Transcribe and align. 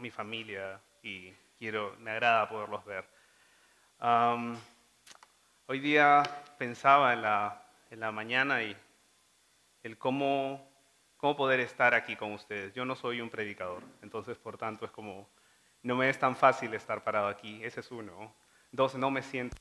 mi 0.00 0.10
familia 0.10 0.80
y 1.02 1.32
quiero, 1.58 1.96
me 2.00 2.10
agrada 2.10 2.48
poderlos 2.48 2.84
ver. 2.84 3.04
hoy 5.66 5.80
día 5.80 6.22
pensaba 6.58 7.12
en 7.12 7.22
la, 7.22 7.62
en 7.90 8.00
la 8.00 8.12
mañana 8.12 8.62
y 8.62 8.76
el 9.82 9.98
cómo, 9.98 10.70
cómo 11.16 11.36
poder 11.36 11.60
estar 11.60 11.94
aquí 11.94 12.16
con 12.16 12.32
ustedes. 12.32 12.74
Yo 12.74 12.84
no 12.84 12.96
soy 12.96 13.20
un 13.20 13.30
predicador, 13.30 13.82
entonces 14.02 14.36
por 14.38 14.56
tanto 14.58 14.84
es 14.84 14.90
como, 14.90 15.28
no 15.82 15.96
me 15.96 16.08
es 16.08 16.18
tan 16.18 16.36
fácil 16.36 16.74
estar 16.74 17.04
parado 17.04 17.28
aquí, 17.28 17.62
ese 17.62 17.80
es 17.80 17.90
uno. 17.90 18.34
Dos, 18.72 18.94
no 18.94 19.10
me 19.10 19.22
siento, 19.22 19.56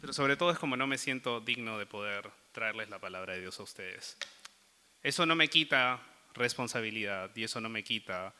pero 0.00 0.12
sobre 0.12 0.36
todo 0.36 0.50
es 0.50 0.58
como 0.58 0.76
no 0.76 0.86
me 0.86 0.98
siento 0.98 1.40
digno 1.40 1.78
de 1.78 1.86
poder 1.86 2.30
traerles 2.52 2.90
la 2.90 2.98
palabra 2.98 3.34
de 3.34 3.40
Dios 3.40 3.58
a 3.60 3.62
ustedes. 3.62 4.16
Eso 5.02 5.24
no 5.26 5.34
me 5.34 5.48
quita 5.48 6.00
responsabilidad 6.34 7.30
y 7.34 7.44
eso 7.44 7.60
no 7.60 7.68
me 7.68 7.82
quita 7.82 8.34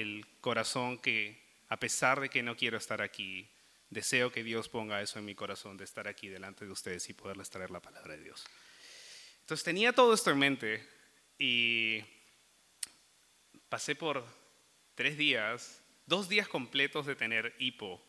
el 0.00 0.26
corazón 0.40 0.98
que, 0.98 1.42
a 1.68 1.78
pesar 1.78 2.20
de 2.20 2.30
que 2.30 2.42
no 2.42 2.56
quiero 2.56 2.78
estar 2.78 3.02
aquí, 3.02 3.48
deseo 3.90 4.32
que 4.32 4.42
Dios 4.42 4.70
ponga 4.70 5.02
eso 5.02 5.18
en 5.18 5.26
mi 5.26 5.34
corazón 5.34 5.76
de 5.76 5.84
estar 5.84 6.08
aquí 6.08 6.28
delante 6.28 6.64
de 6.64 6.72
ustedes 6.72 7.08
y 7.10 7.12
poderles 7.12 7.50
traer 7.50 7.70
la 7.70 7.80
palabra 7.80 8.16
de 8.16 8.22
Dios. 8.22 8.44
Entonces 9.40 9.64
tenía 9.64 9.92
todo 9.92 10.14
esto 10.14 10.30
en 10.30 10.38
mente 10.38 10.88
y 11.38 12.02
pasé 13.68 13.94
por 13.94 14.24
tres 14.94 15.18
días, 15.18 15.82
dos 16.06 16.28
días 16.28 16.48
completos 16.48 17.04
de 17.04 17.14
tener 17.14 17.54
hipo. 17.58 18.02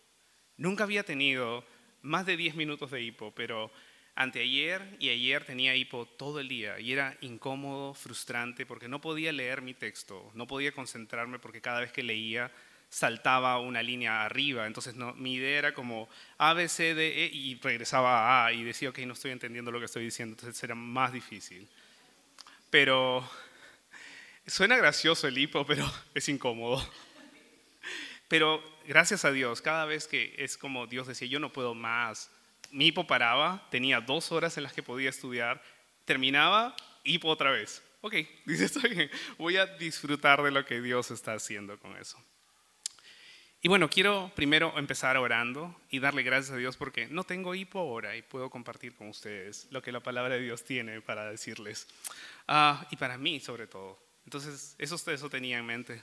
Nunca 0.56 0.86
había 0.86 1.04
tenido 1.04 1.66
más 2.02 2.26
de 2.26 2.38
diez 2.38 2.56
minutos 2.56 2.92
de 2.92 3.02
hipo, 3.02 3.34
pero 3.36 3.72
Anteayer 4.16 4.96
y 5.00 5.10
ayer 5.10 5.44
tenía 5.44 5.76
hipo 5.76 6.06
todo 6.06 6.40
el 6.40 6.48
día 6.48 6.80
y 6.80 6.94
era 6.94 7.18
incómodo, 7.22 7.94
frustrante, 7.94 8.66
porque 8.66 8.88
no 8.88 9.02
podía 9.02 9.32
leer 9.32 9.62
mi 9.62 9.74
texto, 9.74 10.32
no 10.36 10.46
podía 10.46 10.72
concentrarme 10.72 11.40
porque 11.40 11.62
cada 11.62 11.80
vez 11.80 11.92
que 11.92 12.04
leía 12.04 12.52
saltaba 12.94 13.60
una 13.60 13.82
línea 13.82 14.24
arriba. 14.24 14.68
Entonces 14.68 14.94
mi 15.16 15.34
idea 15.34 15.58
era 15.58 15.74
como 15.74 16.08
A, 16.38 16.54
B, 16.54 16.70
C, 16.70 16.94
D, 16.94 17.26
E 17.26 17.30
y 17.34 17.56
regresaba 17.56 18.44
a 18.44 18.46
A 18.46 18.54
y 18.54 18.64
decía, 18.64 18.90
ok, 18.90 19.00
no 19.00 19.14
estoy 19.14 19.32
entendiendo 19.32 19.72
lo 19.72 19.80
que 19.80 19.86
estoy 19.86 20.04
diciendo, 20.04 20.34
entonces 20.34 20.64
era 20.64 20.76
más 20.76 21.12
difícil. 21.12 21.68
Pero 22.70 23.28
suena 24.46 24.78
gracioso 24.78 25.28
el 25.28 25.38
hipo, 25.40 25.66
pero 25.66 25.92
es 26.14 26.30
incómodo. 26.30 26.88
Pero 28.28 28.64
gracias 28.88 29.26
a 29.26 29.32
Dios, 29.32 29.62
cada 29.62 29.86
vez 29.86 30.08
que 30.08 30.36
es 30.38 30.56
como 30.58 30.86
Dios 30.86 31.08
decía, 31.08 31.28
yo 31.28 31.40
no 31.40 31.52
puedo 31.52 31.74
más, 31.74 32.30
mi 32.74 32.88
hipo 32.88 33.08
paraba, 33.08 33.66
tenía 33.70 34.02
dos 34.02 34.32
horas 34.32 34.58
en 34.58 34.64
las 34.64 34.74
que 34.74 34.84
podía 34.84 35.10
estudiar, 35.10 35.62
terminaba, 36.06 36.76
hipo 37.04 37.30
otra 37.30 37.52
vez. 37.52 37.82
Ok, 38.02 38.16
dice, 38.46 38.66
estoy 38.66 38.90
bien, 38.90 39.12
voy 39.38 39.58
a 39.58 39.66
disfrutar 39.66 40.42
de 40.44 40.52
lo 40.52 40.66
que 40.66 40.82
Dios 40.82 41.12
está 41.12 41.34
haciendo 41.34 41.80
con 41.80 41.96
eso. 41.96 42.18
Y 43.62 43.70
bueno, 43.70 43.90
quiero 43.90 44.30
primero 44.36 44.78
empezar 44.78 45.16
orando 45.16 45.74
y 45.90 46.00
darle 46.00 46.22
gracias 46.24 46.52
a 46.52 46.58
Dios 46.58 46.76
porque 46.76 47.08
no 47.08 47.24
tengo 47.24 47.56
hipo 47.56 47.80
ahora 47.80 48.18
y 48.18 48.22
puedo 48.22 48.50
compartir 48.50 48.94
con 48.94 49.08
ustedes 49.08 49.68
lo 49.72 49.82
que 49.82 49.94
la 49.94 50.02
palabra 50.02 50.36
de 50.36 50.42
Dios 50.42 50.66
tiene 50.66 51.00
para 51.00 51.30
decirles. 51.30 51.88
Ah, 52.46 52.86
y 52.92 52.98
para 52.98 53.18
mí 53.18 53.40
sobre 53.40 53.68
todo. 53.68 53.98
Entonces, 54.26 54.76
eso, 54.78 54.96
eso 55.12 55.30
tenía 55.30 55.60
en 55.60 55.66
mente. 55.66 56.02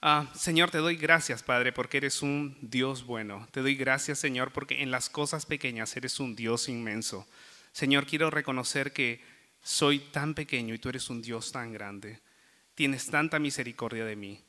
Ah, 0.00 0.30
Señor, 0.32 0.70
te 0.70 0.78
doy 0.78 0.96
gracias, 0.96 1.42
Padre, 1.42 1.72
porque 1.72 1.96
eres 1.96 2.22
un 2.22 2.56
Dios 2.60 3.04
bueno. 3.04 3.48
Te 3.50 3.62
doy 3.62 3.74
gracias, 3.74 4.20
Señor, 4.20 4.52
porque 4.52 4.82
en 4.82 4.92
las 4.92 5.10
cosas 5.10 5.44
pequeñas 5.44 5.96
eres 5.96 6.20
un 6.20 6.36
Dios 6.36 6.68
inmenso. 6.68 7.26
Señor, 7.72 8.06
quiero 8.06 8.30
reconocer 8.30 8.92
que 8.92 9.20
soy 9.60 9.98
tan 9.98 10.34
pequeño 10.34 10.72
y 10.72 10.78
tú 10.78 10.88
eres 10.88 11.10
un 11.10 11.20
Dios 11.20 11.50
tan 11.50 11.72
grande. 11.72 12.20
Tienes 12.76 13.10
tanta 13.10 13.40
misericordia 13.40 14.04
de 14.04 14.14
mí. 14.14 14.40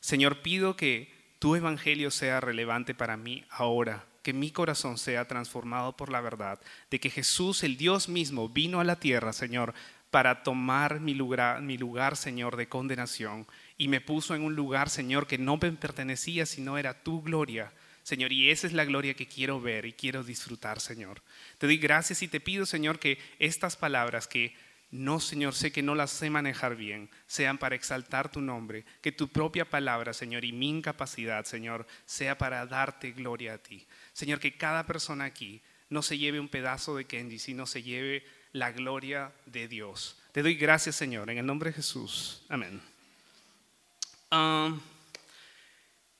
Señor, 0.00 0.40
pido 0.40 0.74
que 0.74 1.12
tu 1.38 1.54
evangelio 1.54 2.10
sea 2.10 2.40
relevante 2.40 2.94
para 2.94 3.18
mí 3.18 3.44
ahora, 3.50 4.06
que 4.22 4.32
mi 4.32 4.52
corazón 4.52 4.96
sea 4.96 5.28
transformado 5.28 5.94
por 5.98 6.10
la 6.10 6.22
verdad, 6.22 6.58
de 6.90 6.98
que 6.98 7.10
Jesús, 7.10 7.62
el 7.62 7.76
Dios 7.76 8.08
mismo, 8.08 8.48
vino 8.48 8.80
a 8.80 8.84
la 8.84 8.96
tierra, 8.96 9.34
Señor, 9.34 9.74
para 10.10 10.42
tomar 10.42 11.00
mi 11.00 11.12
lugar, 11.12 11.60
mi 11.60 11.76
lugar, 11.76 12.16
Señor, 12.16 12.56
de 12.56 12.68
condenación 12.68 13.46
y 13.76 13.88
me 13.88 14.00
puso 14.00 14.34
en 14.34 14.42
un 14.42 14.54
lugar, 14.54 14.90
Señor, 14.90 15.26
que 15.26 15.38
no 15.38 15.56
me 15.56 15.72
pertenecía, 15.72 16.46
sino 16.46 16.78
era 16.78 17.02
tu 17.02 17.22
gloria. 17.22 17.72
Señor, 18.02 18.32
y 18.32 18.50
esa 18.50 18.66
es 18.66 18.72
la 18.72 18.84
gloria 18.84 19.14
que 19.14 19.26
quiero 19.26 19.60
ver 19.60 19.86
y 19.86 19.92
quiero 19.92 20.22
disfrutar, 20.22 20.80
Señor. 20.80 21.22
Te 21.58 21.66
doy 21.66 21.78
gracias 21.78 22.22
y 22.22 22.28
te 22.28 22.40
pido, 22.40 22.66
Señor, 22.66 22.98
que 22.98 23.18
estas 23.38 23.76
palabras 23.76 24.28
que 24.28 24.54
no, 24.90 25.18
Señor, 25.18 25.54
sé 25.54 25.72
que 25.72 25.82
no 25.82 25.96
las 25.96 26.10
sé 26.10 26.30
manejar 26.30 26.76
bien, 26.76 27.10
sean 27.26 27.58
para 27.58 27.74
exaltar 27.74 28.30
tu 28.30 28.40
nombre, 28.40 28.84
que 29.00 29.10
tu 29.10 29.28
propia 29.28 29.68
palabra, 29.68 30.12
Señor, 30.12 30.44
y 30.44 30.52
mi 30.52 30.68
incapacidad, 30.68 31.44
Señor, 31.46 31.86
sea 32.04 32.38
para 32.38 32.64
darte 32.66 33.10
gloria 33.10 33.54
a 33.54 33.58
ti. 33.58 33.86
Señor, 34.12 34.38
que 34.38 34.56
cada 34.56 34.86
persona 34.86 35.24
aquí 35.24 35.62
no 35.88 36.02
se 36.02 36.16
lleve 36.16 36.38
un 36.38 36.48
pedazo 36.48 36.94
de 36.94 37.06
Kenji, 37.06 37.40
sino 37.40 37.66
se 37.66 37.82
lleve 37.82 38.24
la 38.52 38.70
gloria 38.70 39.32
de 39.46 39.66
Dios. 39.66 40.20
Te 40.30 40.42
doy 40.42 40.54
gracias, 40.54 40.94
Señor, 40.94 41.28
en 41.30 41.38
el 41.38 41.46
nombre 41.46 41.70
de 41.70 41.76
Jesús. 41.76 42.44
Amén 42.48 42.93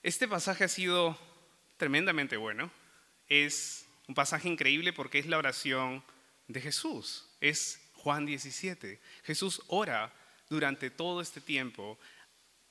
este 0.02 0.28
pasaje 0.28 0.64
ha 0.64 0.68
sido 0.68 1.18
tremendamente 1.76 2.36
bueno. 2.36 2.70
Es 3.28 3.86
un 4.06 4.14
pasaje 4.14 4.48
increíble 4.48 4.92
porque 4.92 5.18
es 5.18 5.26
la 5.26 5.38
oración 5.38 6.04
de 6.48 6.60
Jesús. 6.60 7.26
Es 7.40 7.80
Juan 7.94 8.26
17. 8.26 9.00
Jesús 9.24 9.62
ora 9.68 10.12
durante 10.48 10.90
todo 10.90 11.20
este 11.20 11.40
tiempo 11.40 11.98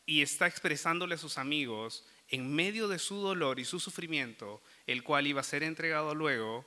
y 0.06 0.22
está 0.22 0.48
expresándole 0.48 1.16
a 1.16 1.18
sus 1.18 1.38
amigos 1.38 2.06
en 2.28 2.54
medio 2.54 2.88
de 2.88 3.00
su 3.00 3.16
dolor 3.18 3.60
y 3.60 3.66
su 3.66 3.80
sufrimiento, 3.80 4.62
el 4.88 5.04
cual 5.04 5.28
iba 5.28 5.42
a 5.42 5.44
ser 5.44 5.64
entregado 5.64 6.16
luego, 6.16 6.66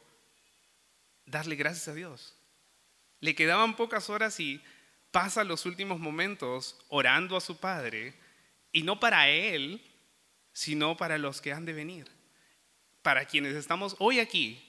darle 1.26 1.56
gracias 1.56 1.88
a 1.88 1.94
Dios. 1.94 2.34
Le 3.20 3.34
quedaban 3.34 3.76
pocas 3.76 4.10
horas 4.10 4.38
y 4.40 4.62
pasa 5.10 5.44
los 5.44 5.64
últimos 5.66 5.98
momentos 5.98 6.78
orando 6.88 7.36
a 7.36 7.40
su 7.40 7.56
Padre 7.58 8.14
y 8.76 8.82
no 8.82 9.00
para 9.00 9.30
Él, 9.30 9.80
sino 10.52 10.98
para 10.98 11.16
los 11.16 11.40
que 11.40 11.50
han 11.50 11.64
de 11.64 11.72
venir, 11.72 12.10
para 13.00 13.24
quienes 13.24 13.56
estamos 13.56 13.96
hoy 14.00 14.20
aquí 14.20 14.62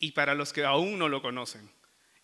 y 0.00 0.10
para 0.12 0.34
los 0.34 0.52
que 0.52 0.64
aún 0.64 0.98
no 0.98 1.08
lo 1.08 1.22
conocen. 1.22 1.70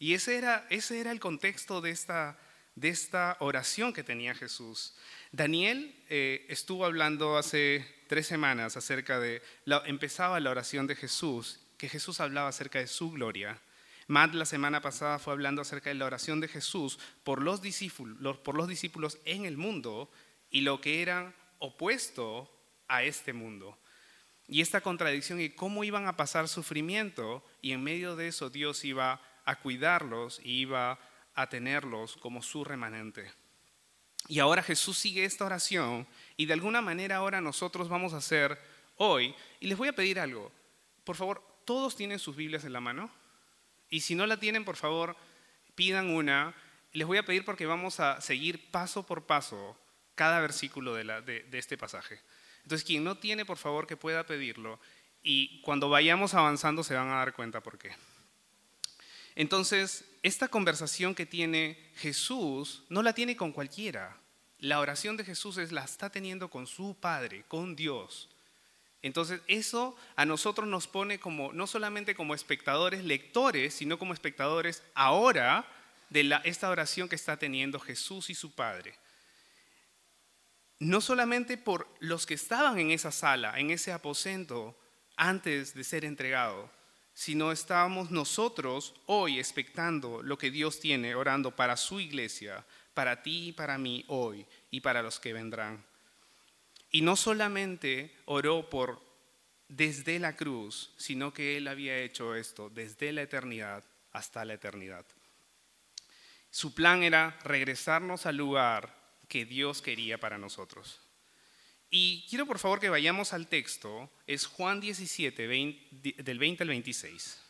Y 0.01 0.15
ese 0.15 0.37
era, 0.37 0.67
ese 0.69 0.99
era 0.99 1.13
el 1.13 1.21
contexto 1.21 1.81
de 1.81 1.91
esta, 1.91 2.41
de 2.75 2.89
esta 2.89 3.37
oración 3.39 3.93
que 3.93 4.03
tenía 4.03 4.35
Jesús. 4.35 4.97
Daniel 5.31 5.95
eh, 6.09 6.45
estuvo 6.49 6.85
hablando 6.85 7.39
hace 7.39 7.87
tres 8.09 8.27
semanas 8.27 8.77
acerca 8.77 9.21
de, 9.21 9.43
empezaba 9.87 10.41
la 10.41 10.51
oración 10.51 10.89
de 10.89 10.97
Jesús, 10.97 11.61
que 11.79 11.89
Jesús 11.89 12.19
hablaba 12.19 12.49
acerca 12.49 12.81
de 12.81 12.89
su 12.89 13.13
gloria. 13.13 13.61
Matt 14.09 14.35
la 14.35 14.45
semana 14.45 14.81
pasada 14.81 15.21
fue 15.21 15.35
hablando 15.35 15.63
acerca 15.63 15.91
de 15.91 15.95
la 15.95 16.07
oración 16.07 16.41
de 16.41 16.49
Jesús 16.49 16.99
por 17.23 17.41
los 17.41 17.63
discípulos, 17.63 18.39
por 18.39 18.57
los 18.57 18.67
discípulos 18.67 19.19
en 19.25 19.45
el 19.45 19.57
mundo 19.57 20.11
y 20.53 20.61
lo 20.61 20.81
que 20.81 21.03
era 21.03 21.35
opuesto 21.59 22.49
a 22.87 23.03
este 23.03 23.33
mundo. 23.33 23.77
Y 24.47 24.61
esta 24.61 24.81
contradicción 24.81 25.41
y 25.41 25.51
cómo 25.51 25.83
iban 25.83 26.07
a 26.07 26.17
pasar 26.17 26.47
sufrimiento 26.47 27.43
y 27.61 27.73
en 27.73 27.83
medio 27.83 28.15
de 28.15 28.29
eso 28.29 28.51
Dios 28.51 28.85
iba 28.85 29.21
a 29.45 29.57
cuidarlos 29.61 30.41
y 30.45 30.61
iba 30.61 31.01
a 31.35 31.49
tenerlos 31.49 32.17
como 32.19 32.43
su 32.43 32.63
remanente. 32.65 33.33
Y 34.29 34.39
ahora 34.39 34.63
Jesús 34.63 34.99
sigue 34.99 35.25
esta 35.25 35.47
oración 35.47 36.07
y 36.37 36.47
de 36.47 36.53
alguna 36.53 36.83
manera 36.83 37.17
ahora 37.17 37.41
nosotros 37.41 37.89
vamos 37.89 38.13
a 38.13 38.19
hacer 38.19 38.59
hoy, 38.97 39.35
y 39.59 39.67
les 39.67 39.79
voy 39.79 39.89
a 39.89 39.95
pedir 39.95 40.21
algo, 40.21 40.53
por 41.03 41.17
favor, 41.17 41.43
todos 41.65 41.97
tienen 41.97 42.19
sus 42.19 42.37
Biblias 42.37 42.65
en 42.65 42.73
la 42.73 42.81
mano, 42.81 43.11
y 43.89 44.01
si 44.01 44.15
no 44.15 44.27
la 44.27 44.39
tienen, 44.39 44.65
por 44.65 44.77
favor, 44.77 45.17
pidan 45.75 46.11
una, 46.11 46.55
les 46.93 47.07
voy 47.07 47.19
a 47.19 47.25
pedir 47.25 47.45
porque 47.45 47.67
vamos 47.67 47.99
a 48.01 48.21
seguir 48.21 48.71
paso 48.71 49.05
por 49.05 49.27
paso 49.27 49.77
cada 50.23 50.39
versículo 50.39 50.95
de, 50.95 51.49
este 51.51 51.77
pasaje. 51.77 52.21
Entonces, 52.63 52.87
quien 52.87 53.03
no 53.03 53.17
tiene, 53.17 53.45
por 53.45 53.59
favor, 53.59 53.89
que 53.89 53.97
pueda 53.97 54.25
pedirlo. 54.25 54.79
Y 55.21 55.61
cuando 55.63 55.89
vayamos 55.89 56.35
avanzando 56.35 56.85
se 56.85 56.95
van 56.95 57.09
a 57.09 57.17
dar 57.17 57.33
cuenta 57.33 57.61
por 57.61 57.77
qué. 57.77 57.91
Entonces, 59.35 60.05
esta 60.23 60.47
conversación 60.47 61.17
que 61.17 61.27
tiene 61.27 61.91
Jesús 61.97 62.85
no 62.89 63.03
la 63.03 63.15
tiene 63.15 63.35
con 63.35 63.51
cualquiera. 63.51 64.17
La 64.61 64.79
oración 64.79 65.17
de 65.17 65.25
Jesús 65.25 65.57
es 65.59 65.73
la 65.73 65.83
está 65.83 66.09
teniendo 66.09 66.49
con 66.51 66.69
su 66.69 66.97
Padre, 67.01 67.43
con 67.49 67.75
Dios. 67.75 68.29
Entonces, 69.03 69.41
eso 69.49 69.97
a 70.15 70.25
nosotros 70.25 70.69
nos 70.69 70.87
pone 70.87 71.19
como 71.19 71.53
no 71.53 71.67
solamente 71.67 72.15
como 72.15 72.37
espectadores, 72.37 73.03
lectores, 73.03 73.75
sino 73.75 73.99
como 73.99 74.15
espectadores 74.15 74.85
ahora 74.95 75.67
de 76.11 76.39
esta 76.45 76.71
oración 76.71 77.09
que 77.09 77.17
está 77.17 77.37
teniendo 77.39 77.81
Jesús 77.81 78.31
y 78.31 78.37
su 78.37 78.53
Padre 78.53 79.02
no 80.83 81.01
solamente 81.01 81.57
por 81.57 81.87
los 82.01 82.27
que 82.27 82.35
estaban 82.35 82.77
en 82.77 82.91
esa 82.91 83.13
sala, 83.13 83.57
en 83.57 83.71
ese 83.71 83.93
aposento, 83.93 84.77
antes 85.17 85.75
de 85.75 85.85
ser 85.85 86.05
entregado, 86.05 86.69
sino 87.15 87.53
estábamos 87.53 88.11
nosotros 88.11 88.93
hoy 89.07 89.39
expectando 89.39 90.25
lo 90.25 90.37
que 90.37 90.51
Dios 90.51 90.81
tiene, 90.81 91.15
orando 91.15 91.55
para 91.55 91.77
su 91.77 92.01
iglesia, 92.01 92.67
para 92.95 93.23
ti 93.23 93.49
y 93.49 93.53
para 93.53 93.79
mí 93.79 94.05
hoy 94.09 94.45
y 94.73 94.81
para 94.81 95.03
los 95.03 95.21
que 95.21 95.33
vendrán. 95.33 95.85
Y 96.91 97.03
no 97.03 97.15
solamente 97.15 98.17
oró 98.25 98.69
por 98.69 99.01
desde 99.69 100.19
la 100.19 100.35
cruz, 100.35 100.93
sino 100.97 101.33
que 101.33 101.59
Él 101.59 101.69
había 101.69 101.97
hecho 101.99 102.35
esto 102.35 102.71
desde 102.71 103.13
la 103.13 103.23
eternidad 103.23 103.85
hasta 104.11 104.45
la 104.45 104.55
eternidad. 104.55 105.07
Su 106.51 106.75
plan 106.75 107.05
era 107.05 107.39
regresarnos 107.45 108.27
al 108.27 108.37
lugar 108.37 109.02
que 109.33 109.47
Dios 109.47 109.81
quería 109.81 110.19
para 110.19 110.37
nosotros. 110.37 111.01
Y 111.89 112.27
quiero 112.29 112.45
por 112.45 112.59
favor 112.59 112.81
que 112.81 112.91
vayamos 112.91 113.33
al 113.33 113.49
texto, 113.49 114.13
es 114.27 114.45
Juan 114.45 114.79
17, 114.79 115.49
del 115.49 116.39
20 116.39 116.63
al 116.63 116.69
26. 116.69 117.41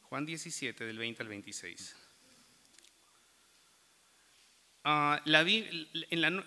Juan 0.00 0.26
17, 0.26 0.84
del 0.84 0.98
20 0.98 1.22
al 1.22 1.28
26. 1.28 1.96
Ah, 4.82 5.22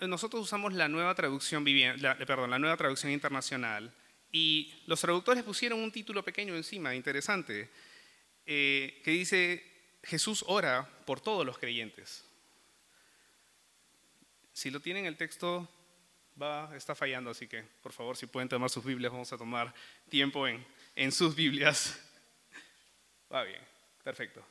nosotros 0.02 0.42
usamos 0.42 0.74
la 0.74 0.88
nueva 0.88 1.14
traducción 1.14 1.64
perdón, 1.64 2.50
la 2.50 2.58
nueva 2.58 2.76
traducción 2.76 3.12
internacional 3.12 3.94
y 4.30 4.74
los 4.84 5.00
traductores 5.00 5.42
pusieron 5.42 5.80
un 5.80 5.90
título 5.90 6.22
pequeño 6.22 6.54
encima, 6.54 6.94
interesante, 6.94 7.70
eh, 8.44 9.00
que 9.02 9.10
dice 9.10 9.96
Jesús 10.02 10.44
ora 10.46 10.86
por 11.06 11.22
todos 11.22 11.46
los 11.46 11.56
creyentes. 11.56 12.27
Si 14.58 14.72
lo 14.72 14.80
tienen 14.80 15.06
el 15.06 15.16
texto 15.16 15.68
va, 16.42 16.76
está 16.76 16.96
fallando, 16.96 17.30
así 17.30 17.46
que 17.46 17.62
por 17.80 17.92
favor 17.92 18.16
si 18.16 18.26
pueden 18.26 18.48
tomar 18.48 18.68
sus 18.68 18.84
Biblias, 18.84 19.12
vamos 19.12 19.32
a 19.32 19.38
tomar 19.38 19.72
tiempo 20.08 20.48
en, 20.48 20.66
en 20.96 21.12
sus 21.12 21.36
Biblias. 21.36 21.96
Va 23.32 23.44
bien, 23.44 23.60
perfecto. 24.02 24.44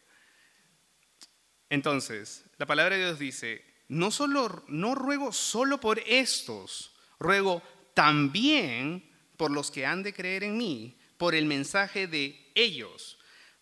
Entonces, 1.69 2.45
la 2.55 2.65
palabra 2.65 2.95
de 2.95 3.03
Dios 3.03 3.19
dice, 3.19 3.65
no, 3.89 4.09
solo, 4.09 4.63
no 4.69 4.95
ruego 4.95 5.33
solo 5.33 5.77
por 5.77 5.99
estos, 5.99 6.95
ruego 7.19 7.61
también 7.93 9.11
por 9.35 9.51
los 9.51 9.71
que 9.71 9.85
han 9.85 10.03
de 10.03 10.13
creer 10.13 10.45
en 10.45 10.57
mí, 10.57 10.97
por 11.17 11.35
el 11.35 11.45
mensaje 11.47 12.07
de 12.07 12.49
ellos, 12.55 13.19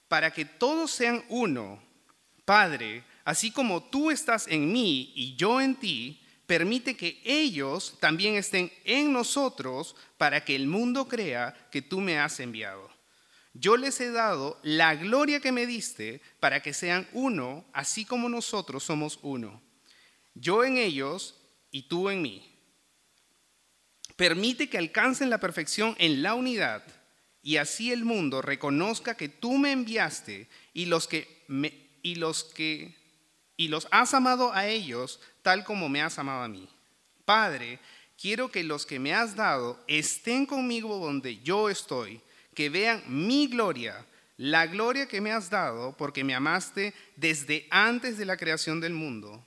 para 0.07 0.29
que 0.29 0.45
todos 0.45 0.91
sean 0.91 1.25
uno. 1.29 1.83
Padre, 2.45 3.03
así 3.23 3.49
como 3.49 3.89
tú 3.89 4.11
estás 4.11 4.45
en 4.47 4.71
mí 4.71 5.11
y 5.15 5.35
yo 5.35 5.59
en 5.59 5.75
ti, 5.77 6.21
permite 6.47 6.95
que 6.95 7.21
ellos 7.23 7.97
también 7.99 8.35
estén 8.35 8.71
en 8.83 9.11
nosotros 9.11 9.95
para 10.17 10.43
que 10.43 10.55
el 10.55 10.67
mundo 10.67 11.07
crea 11.07 11.69
que 11.71 11.81
tú 11.81 11.99
me 11.99 12.19
has 12.19 12.39
enviado. 12.39 12.89
Yo 13.53 13.77
les 13.77 13.99
he 14.01 14.11
dado 14.11 14.59
la 14.63 14.95
gloria 14.95 15.39
que 15.39 15.51
me 15.51 15.65
diste 15.65 16.21
para 16.39 16.61
que 16.61 16.73
sean 16.73 17.07
uno, 17.13 17.65
así 17.73 18.05
como 18.05 18.27
nosotros 18.29 18.83
somos 18.83 19.19
uno 19.21 19.65
yo 20.35 20.63
en 20.63 20.77
ellos 20.77 21.35
y 21.71 21.83
tú 21.83 22.09
en 22.09 22.21
mí. 22.21 22.51
Permite 24.15 24.69
que 24.69 24.77
alcancen 24.77 25.29
la 25.29 25.39
perfección 25.39 25.95
en 25.97 26.21
la 26.21 26.35
unidad 26.35 26.83
y 27.41 27.57
así 27.57 27.91
el 27.91 28.05
mundo 28.05 28.41
reconozca 28.41 29.17
que 29.17 29.29
tú 29.29 29.57
me 29.57 29.71
enviaste 29.71 30.47
y 30.73 30.85
los 30.85 31.07
que 31.07 31.45
y 32.01 32.15
los 32.15 32.43
que 32.43 32.95
y 33.57 33.67
los 33.67 33.87
has 33.91 34.13
amado 34.13 34.53
a 34.53 34.67
ellos 34.67 35.19
tal 35.41 35.63
como 35.63 35.89
me 35.89 36.01
has 36.01 36.19
amado 36.19 36.43
a 36.43 36.47
mí. 36.47 36.67
Padre, 37.25 37.79
quiero 38.19 38.49
que 38.49 38.63
los 38.63 38.85
que 38.85 38.99
me 38.99 39.13
has 39.13 39.35
dado 39.35 39.79
estén 39.87 40.45
conmigo 40.45 40.97
donde 40.97 41.41
yo 41.41 41.69
estoy, 41.69 42.21
que 42.53 42.69
vean 42.69 43.03
mi 43.07 43.47
gloria, 43.47 44.05
la 44.37 44.67
gloria 44.67 45.07
que 45.07 45.21
me 45.21 45.31
has 45.31 45.49
dado 45.49 45.95
porque 45.97 46.23
me 46.23 46.35
amaste 46.35 46.93
desde 47.15 47.67
antes 47.69 48.17
de 48.17 48.25
la 48.25 48.37
creación 48.37 48.79
del 48.79 48.93
mundo. 48.93 49.45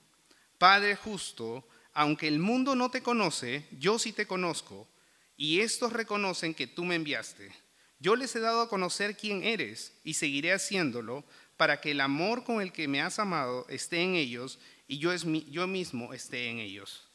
Padre 0.58 0.96
justo, 0.96 1.64
aunque 1.92 2.28
el 2.28 2.38
mundo 2.38 2.74
no 2.74 2.90
te 2.90 3.02
conoce, 3.02 3.66
yo 3.78 3.98
sí 3.98 4.12
te 4.12 4.26
conozco, 4.26 4.88
y 5.36 5.60
estos 5.60 5.92
reconocen 5.92 6.54
que 6.54 6.66
tú 6.66 6.84
me 6.84 6.96
enviaste. 6.96 7.52
Yo 8.00 8.16
les 8.16 8.34
he 8.36 8.40
dado 8.40 8.62
a 8.62 8.68
conocer 8.68 9.16
quién 9.16 9.42
eres, 9.42 9.92
y 10.04 10.14
seguiré 10.14 10.52
haciéndolo, 10.52 11.24
para 11.58 11.82
que 11.82 11.90
el 11.90 12.00
amor 12.00 12.44
con 12.44 12.62
el 12.62 12.72
que 12.72 12.88
me 12.88 13.02
has 13.02 13.18
amado 13.18 13.66
esté 13.68 14.00
en 14.00 14.14
ellos, 14.14 14.58
y 14.86 14.98
yo, 14.98 15.14
yo 15.14 15.66
mismo 15.66 16.14
esté 16.14 16.48
en 16.48 16.58
ellos. 16.60 17.06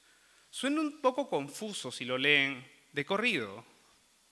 Suena 0.51 0.81
un 0.81 1.01
poco 1.01 1.28
confuso 1.28 1.92
si 1.92 2.06
lo 2.06 2.19
leen 2.19 2.63
de 2.92 3.04
corrido. 3.04 3.66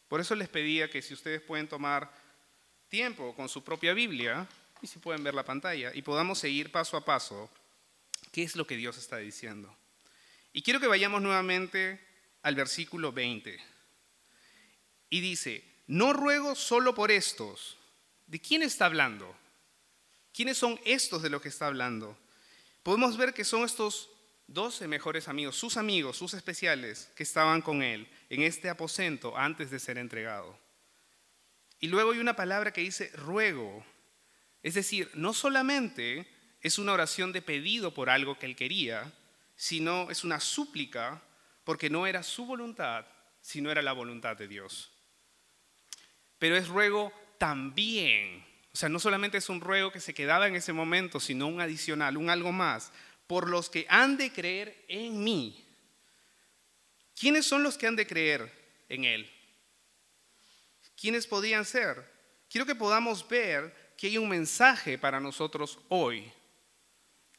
Por 0.07 0.21
eso 0.21 0.35
les 0.35 0.49
pedía 0.49 0.87
que 0.87 1.01
si 1.01 1.15
ustedes 1.15 1.41
pueden 1.41 1.67
tomar 1.67 2.13
tiempo 2.89 3.33
con 3.35 3.49
su 3.49 3.63
propia 3.63 3.93
Biblia, 3.95 4.47
y 4.83 4.85
si 4.85 4.99
pueden 4.99 5.23
ver 5.23 5.33
la 5.33 5.45
pantalla, 5.45 5.91
y 5.95 6.03
podamos 6.03 6.37
seguir 6.37 6.71
paso 6.71 6.95
a 6.95 7.03
paso 7.03 7.49
¿Qué 8.31 8.43
es 8.43 8.55
lo 8.55 8.65
que 8.65 8.77
Dios 8.77 8.97
está 8.97 9.17
diciendo? 9.17 9.75
Y 10.53 10.61
quiero 10.61 10.79
que 10.79 10.87
vayamos 10.87 11.21
nuevamente 11.21 11.99
al 12.43 12.55
versículo 12.55 13.11
20. 13.11 13.59
Y 15.09 15.19
dice, 15.19 15.63
no 15.87 16.13
ruego 16.13 16.55
solo 16.55 16.95
por 16.95 17.11
estos. 17.11 17.77
¿De 18.27 18.39
quién 18.39 18.63
está 18.63 18.85
hablando? 18.85 19.35
¿Quiénes 20.33 20.57
son 20.57 20.79
estos 20.85 21.21
de 21.21 21.29
los 21.29 21.41
que 21.41 21.49
está 21.49 21.67
hablando? 21.67 22.17
Podemos 22.83 23.17
ver 23.17 23.33
que 23.33 23.43
son 23.43 23.63
estos 23.63 24.09
doce 24.47 24.87
mejores 24.87 25.27
amigos, 25.27 25.55
sus 25.55 25.77
amigos, 25.77 26.17
sus 26.17 26.33
especiales, 26.33 27.09
que 27.15 27.23
estaban 27.23 27.61
con 27.61 27.83
él 27.83 28.07
en 28.29 28.43
este 28.43 28.69
aposento 28.69 29.37
antes 29.37 29.71
de 29.71 29.79
ser 29.79 29.97
entregado. 29.97 30.57
Y 31.79 31.87
luego 31.87 32.11
hay 32.11 32.19
una 32.19 32.35
palabra 32.35 32.71
que 32.71 32.81
dice 32.81 33.11
ruego. 33.15 33.85
Es 34.61 34.75
decir, 34.75 35.09
no 35.13 35.33
solamente 35.33 36.27
es 36.61 36.77
una 36.77 36.93
oración 36.93 37.31
de 37.31 37.41
pedido 37.41 37.93
por 37.93 38.09
algo 38.09 38.37
que 38.37 38.45
él 38.45 38.55
quería, 38.55 39.11
sino 39.55 40.09
es 40.11 40.23
una 40.23 40.39
súplica 40.39 41.21
porque 41.63 41.89
no 41.89 42.07
era 42.07 42.23
su 42.23 42.45
voluntad, 42.45 43.05
sino 43.41 43.71
era 43.71 43.81
la 43.81 43.93
voluntad 43.93 44.37
de 44.37 44.47
Dios. 44.47 44.91
Pero 46.37 46.55
es 46.55 46.67
ruego 46.67 47.13
también, 47.37 48.45
o 48.73 48.77
sea, 48.77 48.89
no 48.89 48.99
solamente 48.99 49.37
es 49.37 49.49
un 49.49 49.61
ruego 49.61 49.91
que 49.91 49.99
se 49.99 50.13
quedaba 50.13 50.47
en 50.47 50.55
ese 50.55 50.73
momento, 50.73 51.19
sino 51.19 51.47
un 51.47 51.61
adicional, 51.61 52.17
un 52.17 52.29
algo 52.29 52.51
más, 52.51 52.91
por 53.27 53.49
los 53.49 53.69
que 53.69 53.85
han 53.89 54.17
de 54.17 54.31
creer 54.31 54.85
en 54.87 55.23
mí. 55.23 55.65
¿Quiénes 57.19 57.45
son 57.45 57.63
los 57.63 57.77
que 57.77 57.87
han 57.87 57.95
de 57.95 58.07
creer 58.07 58.51
en 58.89 59.03
Él? 59.03 59.29
¿Quiénes 60.99 61.27
podían 61.27 61.65
ser? 61.65 62.09
Quiero 62.49 62.65
que 62.65 62.75
podamos 62.75 63.27
ver 63.27 63.93
que 63.97 64.07
hay 64.07 64.17
un 64.17 64.29
mensaje 64.29 64.97
para 64.97 65.19
nosotros 65.19 65.79
hoy 65.89 66.31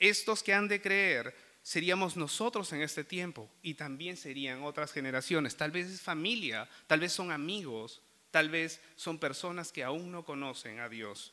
estos 0.03 0.43
que 0.43 0.53
han 0.53 0.67
de 0.67 0.83
creer 0.83 1.33
seríamos 1.63 2.17
nosotros 2.17 2.73
en 2.73 2.83
este 2.83 3.05
tiempo 3.05 3.49
y 3.63 3.75
también 3.75 4.17
serían 4.17 4.65
otras 4.65 4.93
generaciones. 4.93 5.57
Tal 5.57 5.71
vez 5.71 5.87
es 5.87 6.01
familia, 6.01 6.69
tal 6.89 6.99
vez 6.99 7.13
son 7.13 7.31
amigos, 7.31 8.03
tal 8.33 8.49
vez 8.49 8.81
son 8.97 9.19
personas 9.19 9.71
que 9.71 9.85
aún 9.85 10.11
no 10.11 10.25
conocen 10.25 10.81
a 10.81 10.89
Dios. 10.89 11.33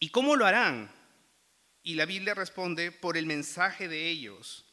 ¿Y 0.00 0.08
cómo 0.08 0.34
lo 0.34 0.46
harán? 0.46 0.90
Y 1.84 1.94
la 1.94 2.06
Biblia 2.06 2.34
responde 2.34 2.90
por 2.90 3.16
el 3.16 3.26
mensaje 3.26 3.86
de 3.86 4.08
ellos. 4.08 4.64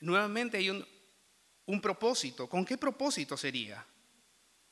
Nuevamente 0.00 0.58
hay 0.58 0.70
un, 0.70 1.80
propósito. 1.80 2.48
¿Con 2.48 2.64
qué 2.64 2.76
propósito 2.76 3.36
sería? 3.36 3.84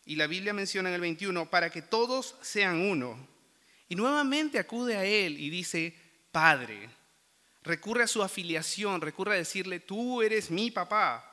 Y 0.04 0.16
la 0.16 0.26
Biblia 0.26 0.52
menciona 0.52 0.90
en 0.90 0.96
el 0.96 1.00
21, 1.00 1.48
para 1.48 1.70
que 1.70 1.82
todos 1.82 2.36
sean 2.42 2.80
uno. 2.80 3.28
Y 3.88 3.94
nuevamente 3.94 4.58
acude 4.58 4.96
a 4.96 5.04
Él 5.04 5.38
y 5.38 5.48
dice, 5.48 5.96
padre, 6.30 6.90
recurre 7.62 8.02
a 8.02 8.08
su 8.08 8.22
afiliación, 8.22 9.00
recurre 9.00 9.34
a 9.34 9.38
decirle, 9.38 9.80
tú 9.80 10.20
eres 10.22 10.50
mi 10.50 10.70
papá, 10.70 11.27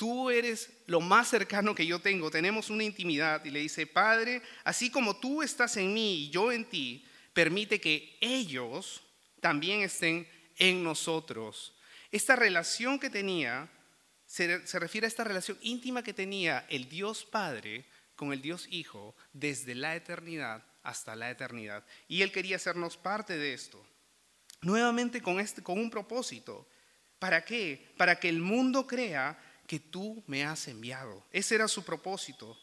tú 0.00 0.30
eres 0.30 0.70
lo 0.86 1.02
más 1.02 1.28
cercano 1.28 1.74
que 1.74 1.84
yo 1.84 1.98
tengo, 1.98 2.30
tenemos 2.30 2.70
una 2.70 2.84
intimidad 2.84 3.44
y 3.44 3.50
le 3.50 3.60
dice, 3.60 3.86
Padre, 3.86 4.40
así 4.64 4.88
como 4.88 5.20
tú 5.20 5.42
estás 5.42 5.76
en 5.76 5.92
mí 5.92 6.24
y 6.24 6.30
yo 6.30 6.50
en 6.50 6.64
ti, 6.64 7.04
permite 7.34 7.82
que 7.82 8.16
ellos 8.22 9.02
también 9.42 9.82
estén 9.82 10.26
en 10.56 10.82
nosotros. 10.82 11.74
Esta 12.10 12.34
relación 12.34 12.98
que 12.98 13.10
tenía 13.10 13.68
se, 14.24 14.62
refiere 14.78 15.06
a 15.06 15.08
esta 15.08 15.22
relación 15.22 15.58
íntima 15.60 16.02
que 16.02 16.14
tenía 16.14 16.64
el 16.70 16.88
Dios 16.88 17.26
Padre 17.26 17.84
con 18.16 18.32
el 18.32 18.40
Dios 18.40 18.68
Hijo 18.70 19.14
desde 19.34 19.74
la 19.74 19.94
eternidad 19.96 20.64
hasta 20.82 21.14
la 21.14 21.30
eternidad. 21.30 21.84
Y 22.08 22.22
Él 22.22 22.32
quería 22.32 22.56
hacernos 22.56 22.96
parte 22.96 23.36
de 23.36 23.52
esto. 23.52 23.84
Nuevamente 24.62 25.20
con, 25.20 25.40
este, 25.40 25.62
con 25.62 25.78
un 25.78 25.90
propósito. 25.90 26.66
¿Para 27.18 27.44
qué? 27.44 27.92
Para 27.98 28.18
que 28.18 28.30
el 28.30 28.40
mundo 28.40 28.86
crea 28.86 29.38
que 29.70 29.78
tú 29.78 30.20
me 30.26 30.44
has 30.44 30.66
enviado. 30.66 31.24
Ese 31.30 31.54
era 31.54 31.68
su 31.68 31.84
propósito. 31.84 32.58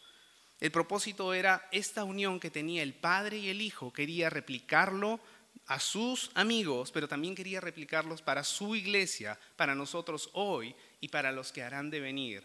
El 0.59 0.71
propósito 0.71 1.33
era 1.33 1.65
esta 1.71 2.03
unión 2.03 2.37
que 2.37 2.51
tenía 2.51 2.83
el 2.83 2.93
Padre 2.93 3.37
y 3.37 3.47
el 3.47 3.61
Hijo. 3.61 3.93
Quería 3.93 4.29
replicarlo 4.29 5.21
a 5.67 5.79
sus 5.79 6.31
amigos, 6.33 6.91
pero 6.91 7.07
también 7.07 7.33
quería 7.33 7.61
replicarlos 7.61 8.21
para 8.21 8.43
su 8.43 8.75
iglesia, 8.75 9.39
para 9.55 9.73
nosotros 9.73 10.29
hoy 10.33 10.75
y 10.99 11.07
para 11.07 11.31
los 11.31 11.53
que 11.53 11.63
harán 11.63 11.89
de 11.89 12.01
venir. 12.01 12.43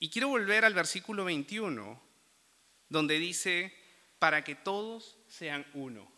Y 0.00 0.10
quiero 0.10 0.30
volver 0.30 0.64
al 0.64 0.74
versículo 0.74 1.26
21, 1.26 2.02
donde 2.88 3.20
dice, 3.20 3.72
para 4.18 4.42
que 4.42 4.56
todos 4.56 5.16
sean 5.28 5.64
uno. 5.74 6.10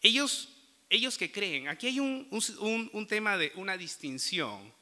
Ellos, 0.00 0.48
ellos 0.94 1.18
que 1.18 1.32
creen, 1.32 1.68
aquí 1.68 1.88
hay 1.88 2.00
un, 2.00 2.28
un, 2.92 3.06
tema 3.06 3.36
de 3.36 3.52
una 3.56 3.76
distinción. 3.76 4.72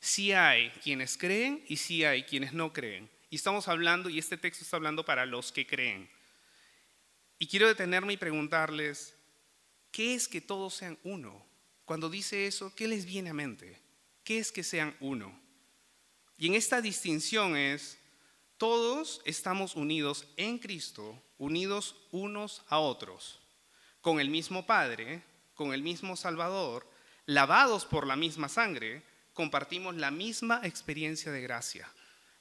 Sí 0.00 0.32
hay 0.32 0.70
quienes 0.82 1.16
creen 1.16 1.64
y 1.68 1.76
sí 1.76 2.04
hay 2.04 2.24
quienes 2.24 2.52
no 2.52 2.72
creen. 2.72 3.08
Y 3.30 3.36
estamos 3.36 3.68
hablando, 3.68 4.10
y 4.10 4.18
este 4.18 4.36
texto 4.36 4.64
está 4.64 4.76
hablando 4.76 5.04
para 5.04 5.24
los 5.24 5.52
que 5.52 5.66
creen. 5.66 6.10
Y 7.38 7.46
quiero 7.46 7.68
detenerme 7.68 8.12
y 8.12 8.16
preguntarles, 8.16 9.14
¿qué 9.92 10.14
es 10.14 10.26
que 10.26 10.40
todos 10.40 10.74
sean 10.74 10.98
uno? 11.04 11.46
Cuando 11.84 12.10
dice 12.10 12.46
eso, 12.46 12.74
¿qué 12.74 12.88
les 12.88 13.04
viene 13.04 13.30
a 13.30 13.34
mente? 13.34 13.80
¿Qué 14.24 14.38
es 14.38 14.50
que 14.50 14.64
sean 14.64 14.96
uno? 15.00 15.40
Y 16.38 16.48
en 16.48 16.54
esta 16.54 16.80
distinción 16.80 17.56
es, 17.56 17.98
todos 18.58 19.22
estamos 19.24 19.76
unidos 19.76 20.26
en 20.36 20.58
Cristo, 20.58 21.22
unidos 21.38 21.96
unos 22.10 22.64
a 22.68 22.78
otros, 22.78 23.40
con 24.00 24.20
el 24.20 24.28
mismo 24.28 24.66
Padre, 24.66 25.22
con 25.54 25.72
el 25.72 25.82
mismo 25.82 26.16
Salvador, 26.16 26.88
lavados 27.26 27.84
por 27.84 28.06
la 28.06 28.16
misma 28.16 28.48
sangre, 28.48 29.02
compartimos 29.34 29.96
la 29.96 30.10
misma 30.10 30.60
experiencia 30.64 31.32
de 31.32 31.42
gracia. 31.42 31.88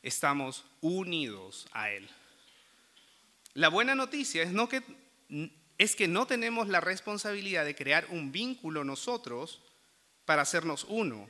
Estamos 0.02 0.66
unidos 0.82 1.68
a 1.72 1.92
Él. 1.92 2.10
La 3.54 3.70
buena 3.70 3.96
noticia 3.96 4.44
es, 4.44 4.52
no 4.52 4.70
que, 4.70 4.82
es 5.78 5.96
que 5.96 6.08
no 6.08 6.26
tenemos 6.26 6.68
la 6.68 6.80
responsabilidad 6.80 7.66
de 7.66 7.76
crear 7.76 8.08
un 8.10 8.32
vínculo 8.32 8.84
nosotros 8.84 9.62
para 10.26 10.42
hacernos 10.42 10.86
uno, 10.88 11.30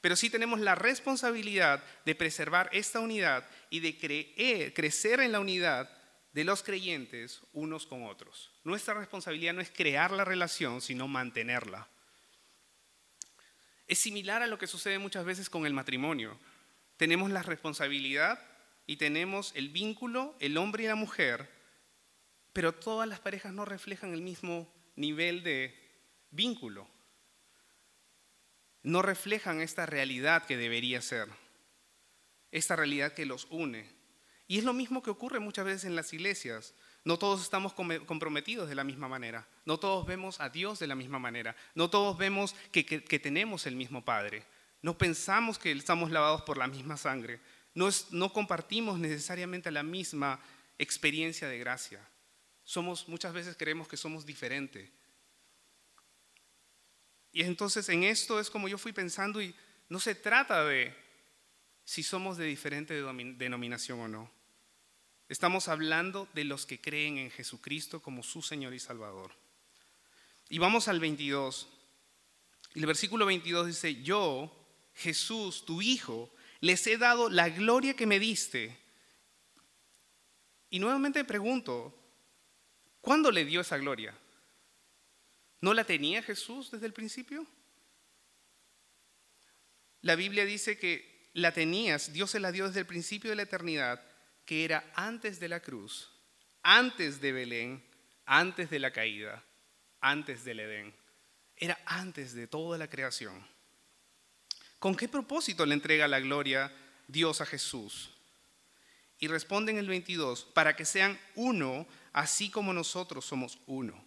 pero 0.00 0.16
sí 0.16 0.30
tenemos 0.30 0.60
la 0.60 0.74
responsabilidad 0.74 1.84
de 2.06 2.14
preservar 2.14 2.70
esta 2.72 3.00
unidad 3.00 3.46
y 3.68 3.80
de 3.80 4.72
crecer 4.74 5.20
en 5.20 5.32
la 5.32 5.40
unidad 5.40 5.99
de 6.32 6.44
los 6.44 6.62
creyentes 6.62 7.42
unos 7.52 7.86
con 7.86 8.04
otros. 8.04 8.50
Nuestra 8.64 8.94
responsabilidad 8.94 9.54
no 9.54 9.60
es 9.60 9.70
crear 9.70 10.10
la 10.10 10.24
relación, 10.24 10.80
sino 10.80 11.08
mantenerla. 11.08 11.88
Es 13.88 13.98
similar 13.98 14.42
a 14.42 14.46
lo 14.46 14.58
que 14.58 14.68
sucede 14.68 14.98
muchas 14.98 15.24
veces 15.24 15.50
con 15.50 15.66
el 15.66 15.74
matrimonio. 15.74 16.38
Tenemos 16.96 17.30
la 17.30 17.42
responsabilidad 17.42 18.40
y 18.86 18.96
tenemos 18.96 19.52
el 19.56 19.70
vínculo, 19.70 20.36
el 20.38 20.56
hombre 20.56 20.84
y 20.84 20.86
la 20.86 20.94
mujer, 20.94 21.50
pero 22.52 22.72
todas 22.72 23.08
las 23.08 23.20
parejas 23.20 23.52
no 23.52 23.64
reflejan 23.64 24.12
el 24.12 24.20
mismo 24.20 24.72
nivel 24.96 25.42
de 25.42 25.74
vínculo. 26.30 26.88
No 28.82 29.02
reflejan 29.02 29.60
esta 29.60 29.86
realidad 29.86 30.46
que 30.46 30.56
debería 30.56 31.02
ser, 31.02 31.28
esta 32.50 32.76
realidad 32.76 33.12
que 33.12 33.26
los 33.26 33.46
une. 33.50 33.99
Y 34.50 34.58
es 34.58 34.64
lo 34.64 34.72
mismo 34.72 35.00
que 35.00 35.10
ocurre 35.10 35.38
muchas 35.38 35.64
veces 35.64 35.84
en 35.84 35.94
las 35.94 36.12
iglesias. 36.12 36.74
No 37.04 37.20
todos 37.20 37.40
estamos 37.40 37.72
comprometidos 37.72 38.68
de 38.68 38.74
la 38.74 38.82
misma 38.82 39.06
manera, 39.06 39.46
no 39.64 39.78
todos 39.78 40.04
vemos 40.04 40.40
a 40.40 40.48
Dios 40.48 40.80
de 40.80 40.88
la 40.88 40.96
misma 40.96 41.20
manera, 41.20 41.54
no 41.76 41.88
todos 41.88 42.18
vemos 42.18 42.56
que, 42.72 42.82
tenemos 42.82 43.66
el 43.66 43.76
mismo 43.76 44.04
Padre, 44.04 44.44
no 44.82 44.98
pensamos 44.98 45.56
que 45.56 45.70
estamos 45.70 46.10
lavados 46.10 46.42
por 46.42 46.58
la 46.58 46.66
misma 46.66 46.96
sangre, 46.96 47.38
no, 47.74 48.32
compartimos 48.32 48.98
necesariamente 48.98 49.70
la 49.70 49.84
misma 49.84 50.40
experiencia 50.78 51.46
de 51.46 51.60
gracia. 51.60 52.00
Somos, 52.64 53.08
muchas 53.08 53.32
veces 53.32 53.54
creemos 53.56 53.86
que 53.86 53.96
somos 53.96 54.26
diferentes. 54.26 54.90
Y 57.30 57.42
entonces 57.42 57.88
en 57.88 58.02
esto 58.02 58.40
es 58.40 58.50
como 58.50 58.66
yo 58.66 58.78
fui 58.78 58.92
pensando 58.92 59.40
y 59.40 59.54
no 59.88 60.00
se 60.00 60.16
trata 60.16 60.64
de 60.64 60.92
si 61.84 62.02
somos 62.02 62.36
de 62.36 62.46
diferente 62.46 63.00
denominación 63.36 64.00
o 64.00 64.08
no. 64.08 64.39
Estamos 65.30 65.68
hablando 65.68 66.28
de 66.34 66.42
los 66.42 66.66
que 66.66 66.80
creen 66.80 67.16
en 67.16 67.30
Jesucristo 67.30 68.02
como 68.02 68.24
su 68.24 68.42
Señor 68.42 68.74
y 68.74 68.80
Salvador. 68.80 69.30
Y 70.48 70.58
vamos 70.58 70.88
al 70.88 70.98
22. 70.98 71.68
Y 72.74 72.80
el 72.80 72.86
versículo 72.86 73.26
22 73.26 73.68
dice, 73.68 74.02
yo, 74.02 74.50
Jesús, 74.92 75.64
tu 75.64 75.82
Hijo, 75.82 76.34
les 76.58 76.84
he 76.88 76.98
dado 76.98 77.30
la 77.30 77.48
gloria 77.48 77.94
que 77.94 78.08
me 78.08 78.18
diste. 78.18 78.76
Y 80.68 80.80
nuevamente 80.80 81.24
pregunto, 81.24 81.96
¿cuándo 83.00 83.30
le 83.30 83.44
dio 83.44 83.60
esa 83.60 83.78
gloria? 83.78 84.12
¿No 85.60 85.74
la 85.74 85.84
tenía 85.84 86.24
Jesús 86.24 86.72
desde 86.72 86.86
el 86.86 86.92
principio? 86.92 87.46
La 90.00 90.16
Biblia 90.16 90.44
dice 90.44 90.76
que 90.76 91.30
la 91.34 91.52
tenías, 91.52 92.12
Dios 92.12 92.32
se 92.32 92.40
la 92.40 92.50
dio 92.50 92.66
desde 92.66 92.80
el 92.80 92.86
principio 92.86 93.30
de 93.30 93.36
la 93.36 93.42
eternidad, 93.42 94.09
que 94.50 94.64
era 94.64 94.90
antes 94.96 95.38
de 95.38 95.48
la 95.48 95.60
cruz, 95.60 96.10
antes 96.64 97.20
de 97.20 97.30
Belén, 97.30 97.80
antes 98.26 98.68
de 98.68 98.80
la 98.80 98.90
caída, 98.90 99.44
antes 100.00 100.44
del 100.44 100.58
Edén. 100.58 100.92
Era 101.56 101.78
antes 101.86 102.34
de 102.34 102.48
toda 102.48 102.76
la 102.76 102.90
creación. 102.90 103.46
¿Con 104.80 104.96
qué 104.96 105.06
propósito 105.06 105.64
le 105.64 105.74
entrega 105.74 106.08
la 106.08 106.18
gloria 106.18 106.72
Dios 107.06 107.40
a 107.40 107.46
Jesús? 107.46 108.10
Y 109.20 109.28
responde 109.28 109.70
en 109.70 109.78
el 109.78 109.86
22, 109.86 110.46
para 110.46 110.74
que 110.74 110.84
sean 110.84 111.16
uno, 111.36 111.86
así 112.12 112.50
como 112.50 112.72
nosotros 112.72 113.24
somos 113.24 113.56
uno. 113.68 114.04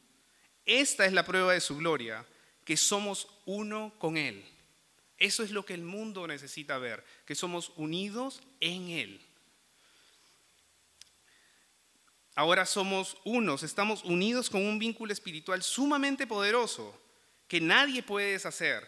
Esta 0.65 1.05
es 1.05 1.13
la 1.13 1.25
prueba 1.25 1.53
de 1.53 1.61
su 1.61 1.77
gloria, 1.77 2.25
que 2.65 2.75
somos 2.75 3.29
uno 3.45 3.93
con 3.97 4.17
Él. 4.17 4.43
Eso 5.17 5.41
es 5.41 5.51
lo 5.51 5.65
que 5.65 5.73
el 5.73 5.83
mundo 5.83 6.27
necesita 6.27 6.77
ver, 6.79 7.01
que 7.25 7.33
somos 7.33 7.71
unidos 7.77 8.41
en 8.59 8.89
Él. 8.89 9.25
Ahora 12.35 12.65
somos 12.65 13.17
unos, 13.25 13.61
estamos 13.61 14.03
unidos 14.03 14.49
con 14.49 14.65
un 14.65 14.79
vínculo 14.79 15.13
espiritual 15.13 15.61
sumamente 15.61 16.25
poderoso 16.25 16.99
que 17.47 17.61
nadie 17.61 18.01
puede 18.01 18.31
deshacer. 18.31 18.87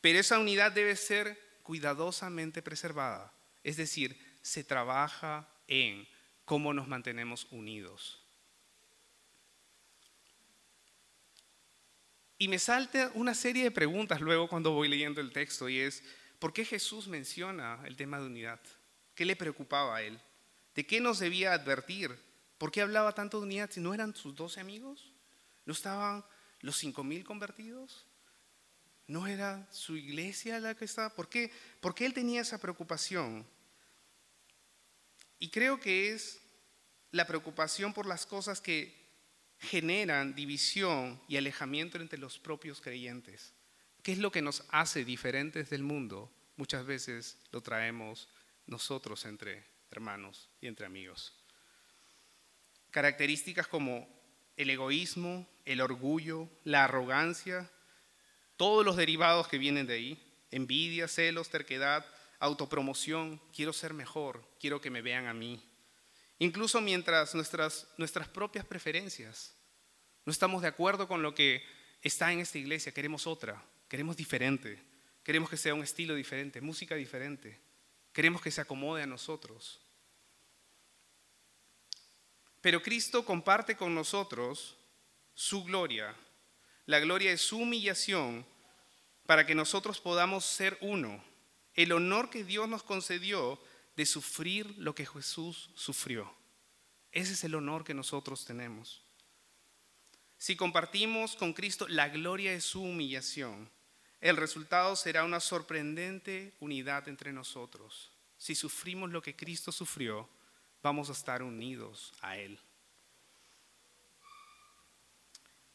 Pero 0.00 0.18
esa 0.18 0.38
unidad 0.38 0.72
debe 0.72 0.96
ser 0.96 1.38
cuidadosamente 1.62 2.62
preservada. 2.62 3.32
Es 3.62 3.76
decir, 3.76 4.18
se 4.40 4.64
trabaja 4.64 5.48
en 5.66 6.06
cómo 6.44 6.72
nos 6.72 6.88
mantenemos 6.88 7.46
unidos. 7.50 8.20
Y 12.38 12.48
me 12.48 12.58
salta 12.58 13.10
una 13.14 13.34
serie 13.34 13.64
de 13.64 13.70
preguntas 13.70 14.20
luego 14.20 14.48
cuando 14.48 14.72
voy 14.72 14.88
leyendo 14.88 15.20
el 15.20 15.32
texto 15.32 15.68
y 15.68 15.80
es, 15.80 16.02
¿por 16.38 16.52
qué 16.52 16.64
Jesús 16.64 17.08
menciona 17.08 17.80
el 17.84 17.96
tema 17.96 18.18
de 18.18 18.26
unidad? 18.26 18.60
¿Qué 19.14 19.24
le 19.24 19.36
preocupaba 19.36 19.96
a 19.96 20.02
él? 20.02 20.20
¿De 20.74 20.86
qué 20.86 21.00
nos 21.00 21.18
debía 21.18 21.52
advertir? 21.52 22.18
¿Por 22.58 22.72
qué 22.72 22.80
hablaba 22.80 23.14
tanto 23.14 23.38
de 23.38 23.46
unidad 23.46 23.70
si 23.70 23.80
no 23.80 23.94
eran 23.94 24.14
sus 24.14 24.34
doce 24.34 24.60
amigos? 24.60 25.12
¿No 25.64 25.72
estaban 25.72 26.24
los 26.60 26.76
cinco 26.76 27.04
mil 27.04 27.24
convertidos? 27.24 28.06
¿No 29.06 29.26
era 29.26 29.68
su 29.70 29.96
iglesia 29.96 30.58
la 30.60 30.74
que 30.74 30.86
estaba? 30.86 31.10
¿Por 31.10 31.28
qué? 31.28 31.52
¿Por 31.80 31.94
qué 31.94 32.06
él 32.06 32.14
tenía 32.14 32.40
esa 32.40 32.58
preocupación? 32.58 33.46
Y 35.38 35.50
creo 35.50 35.78
que 35.78 36.12
es 36.12 36.40
la 37.10 37.26
preocupación 37.26 37.92
por 37.92 38.06
las 38.06 38.26
cosas 38.26 38.60
que 38.60 39.04
generan 39.58 40.34
división 40.34 41.20
y 41.28 41.36
alejamiento 41.36 41.98
entre 41.98 42.18
los 42.18 42.38
propios 42.38 42.80
creyentes. 42.80 43.52
¿Qué 44.02 44.12
es 44.12 44.18
lo 44.18 44.32
que 44.32 44.42
nos 44.42 44.64
hace 44.68 45.04
diferentes 45.04 45.70
del 45.70 45.82
mundo? 45.82 46.32
Muchas 46.56 46.84
veces 46.86 47.38
lo 47.52 47.60
traemos 47.62 48.28
nosotros 48.66 49.24
entre 49.24 49.73
hermanos 49.94 50.50
y 50.60 50.66
entre 50.66 50.86
amigos. 50.86 51.32
Características 52.90 53.66
como 53.66 54.08
el 54.56 54.70
egoísmo, 54.70 55.48
el 55.64 55.80
orgullo, 55.80 56.48
la 56.64 56.84
arrogancia, 56.84 57.70
todos 58.56 58.84
los 58.84 58.96
derivados 58.96 59.48
que 59.48 59.58
vienen 59.58 59.86
de 59.86 59.94
ahí, 59.94 60.46
envidia, 60.50 61.08
celos, 61.08 61.50
terquedad, 61.50 62.06
autopromoción, 62.38 63.40
quiero 63.54 63.72
ser 63.72 63.94
mejor, 63.94 64.46
quiero 64.60 64.80
que 64.80 64.90
me 64.90 65.02
vean 65.02 65.26
a 65.26 65.34
mí. 65.34 65.62
Incluso 66.38 66.80
mientras 66.80 67.34
nuestras, 67.34 67.88
nuestras 67.96 68.28
propias 68.28 68.64
preferencias, 68.64 69.56
no 70.24 70.30
estamos 70.30 70.62
de 70.62 70.68
acuerdo 70.68 71.08
con 71.08 71.22
lo 71.22 71.34
que 71.34 71.62
está 72.02 72.32
en 72.32 72.40
esta 72.40 72.58
iglesia, 72.58 72.92
queremos 72.92 73.26
otra, 73.26 73.62
queremos 73.88 74.16
diferente, 74.16 74.82
queremos 75.22 75.50
que 75.50 75.56
sea 75.56 75.74
un 75.74 75.82
estilo 75.82 76.14
diferente, 76.14 76.60
música 76.60 76.94
diferente, 76.94 77.58
queremos 78.12 78.42
que 78.42 78.50
se 78.50 78.60
acomode 78.60 79.02
a 79.02 79.06
nosotros. 79.06 79.80
Pero 82.64 82.82
Cristo 82.82 83.24
comparte 83.24 83.76
con 83.76 83.94
nosotros 83.94 84.74
su 85.34 85.62
gloria 85.62 86.16
la 86.86 87.00
gloria 87.00 87.32
es 87.32 87.40
su 87.40 87.58
humillación 87.58 88.44
para 89.26 89.46
que 89.46 89.54
nosotros 89.54 90.00
podamos 90.00 90.44
ser 90.44 90.76
uno. 90.82 91.24
El 91.74 91.92
honor 91.92 92.28
que 92.28 92.44
Dios 92.44 92.68
nos 92.68 92.82
concedió 92.82 93.58
de 93.96 94.04
sufrir 94.04 94.74
lo 94.76 94.94
que 94.94 95.06
Jesús 95.06 95.70
sufrió. 95.74 96.30
Ese 97.10 97.32
es 97.32 97.44
el 97.44 97.54
honor 97.54 97.84
que 97.84 97.94
nosotros 97.94 98.44
tenemos. 98.44 99.02
Si 100.36 100.56
compartimos 100.56 101.36
con 101.36 101.54
Cristo 101.54 101.88
la 101.88 102.10
gloria 102.10 102.52
de 102.52 102.60
su 102.60 102.82
humillación, 102.82 103.70
el 104.20 104.36
resultado 104.36 104.94
será 104.94 105.24
una 105.24 105.40
sorprendente 105.40 106.54
unidad 106.60 107.08
entre 107.08 107.32
nosotros. 107.32 108.10
Si 108.36 108.54
sufrimos 108.54 109.10
lo 109.10 109.22
que 109.22 109.34
Cristo 109.34 109.72
sufrió, 109.72 110.28
vamos 110.84 111.08
a 111.08 111.12
estar 111.12 111.42
unidos 111.42 112.12
a 112.20 112.36
Él. 112.36 112.58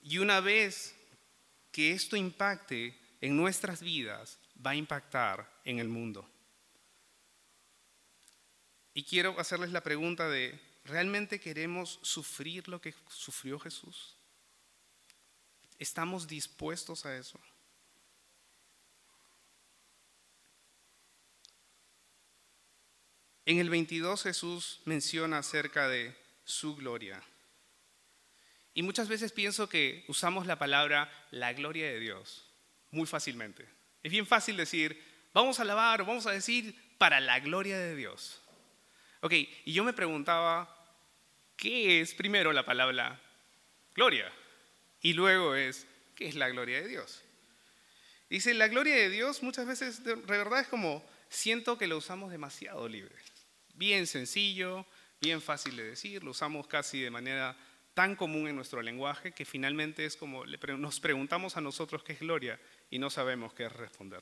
Y 0.03 0.19
una 0.19 0.39
vez 0.39 0.95
que 1.71 1.91
esto 1.91 2.15
impacte 2.15 2.95
en 3.19 3.35
nuestras 3.35 3.81
vidas, 3.81 4.37
va 4.63 4.71
a 4.71 4.75
impactar 4.75 5.51
en 5.65 5.79
el 5.79 5.87
mundo. 5.87 6.29
Y 8.93 9.03
quiero 9.03 9.37
hacerles 9.39 9.71
la 9.71 9.81
pregunta 9.81 10.29
de, 10.29 10.59
¿realmente 10.85 11.39
queremos 11.39 11.99
sufrir 12.03 12.67
lo 12.67 12.79
que 12.79 12.93
sufrió 13.09 13.57
Jesús? 13.59 14.15
¿Estamos 15.79 16.27
dispuestos 16.27 17.07
a 17.07 17.17
eso? 17.17 17.39
En 23.49 23.57
el 23.57 23.71
22 23.71 24.21
Jesús 24.21 24.79
menciona 24.85 25.39
acerca 25.39 25.87
de 25.87 26.15
su 26.45 26.75
gloria. 26.75 27.19
Y 28.75 28.83
muchas 28.83 29.07
veces 29.07 29.31
pienso 29.31 29.67
que 29.67 30.05
usamos 30.07 30.45
la 30.45 30.59
palabra 30.59 31.11
la 31.31 31.51
gloria 31.53 31.87
de 31.87 31.99
Dios 31.99 32.45
muy 32.91 33.07
fácilmente. 33.07 33.65
Es 34.03 34.11
bien 34.11 34.27
fácil 34.27 34.55
decir, 34.55 35.03
vamos 35.33 35.57
a 35.57 35.63
alabar 35.63 35.99
o 35.99 36.05
vamos 36.05 36.27
a 36.27 36.31
decir 36.31 36.75
para 36.99 37.19
la 37.19 37.39
gloria 37.39 37.79
de 37.79 37.95
Dios. 37.95 38.39
Ok, 39.21 39.33
y 39.33 39.73
yo 39.73 39.83
me 39.83 39.93
preguntaba, 39.93 40.69
¿qué 41.55 42.01
es 42.01 42.13
primero 42.13 42.53
la 42.53 42.65
palabra 42.65 43.19
gloria? 43.95 44.31
Y 45.01 45.13
luego 45.13 45.55
es, 45.55 45.87
¿qué 46.13 46.27
es 46.27 46.35
la 46.35 46.49
gloria 46.49 46.81
de 46.81 46.87
Dios? 46.87 47.23
Dice, 48.29 48.53
la 48.53 48.67
gloria 48.67 48.93
de 48.93 49.09
Dios 49.09 49.41
muchas 49.41 49.65
veces 49.65 50.03
de 50.03 50.13
verdad 50.13 50.59
es 50.59 50.67
como, 50.67 51.03
siento 51.29 51.79
que 51.79 51.87
lo 51.87 51.97
usamos 51.97 52.29
demasiado 52.29 52.87
libre. 52.87 53.15
Bien 53.79 54.07
sencillo, 54.07 54.85
bien 55.21 55.41
fácil 55.41 55.77
de 55.77 55.85
decir, 55.85 56.21
lo 56.21 56.31
usamos 56.31 56.67
casi 56.67 56.99
de 56.99 57.09
manera 57.09 57.55
tan 57.93 58.17
común 58.17 58.49
en 58.49 58.57
nuestro 58.57 58.81
lenguaje 58.81 59.31
que 59.31 59.45
finalmente 59.45 60.03
es 60.03 60.17
como 60.17 60.43
nos 60.45 60.99
preguntamos 60.99 61.55
a 61.55 61.61
nosotros 61.61 62.03
qué 62.03 62.11
es 62.11 62.19
gloria 62.19 62.59
y 62.91 62.99
no 62.99 63.09
sabemos 63.09 63.53
qué 63.53 63.67
es 63.67 63.71
responder. 63.71 64.21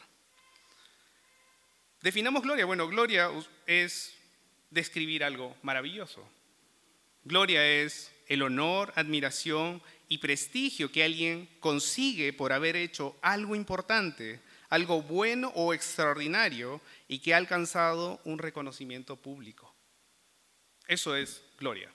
Definamos 2.04 2.44
gloria. 2.44 2.66
Bueno, 2.66 2.88
gloria 2.88 3.32
es 3.66 4.16
describir 4.70 5.24
algo 5.24 5.58
maravilloso. 5.64 6.30
Gloria 7.24 7.66
es 7.68 8.14
el 8.28 8.44
honor, 8.44 8.94
admiración 8.96 9.82
y 10.08 10.20
prestigio 10.20 10.92
que 10.92 11.04
alguien 11.04 11.50
consigue 11.60 12.32
por 12.32 12.54
haber 12.54 12.76
hecho 12.76 13.18
algo 13.24 13.56
importante, 13.56 14.40
algo 14.70 15.02
bueno 15.02 15.52
o 15.56 15.74
extraordinario 15.74 16.82
y 17.08 17.20
que 17.20 17.34
ha 17.34 17.38
alcanzado 17.38 18.20
un 18.26 18.40
reconocimiento 18.40 19.16
público. 19.16 19.74
Eso 20.88 21.16
es 21.16 21.44
gloria. 21.58 21.92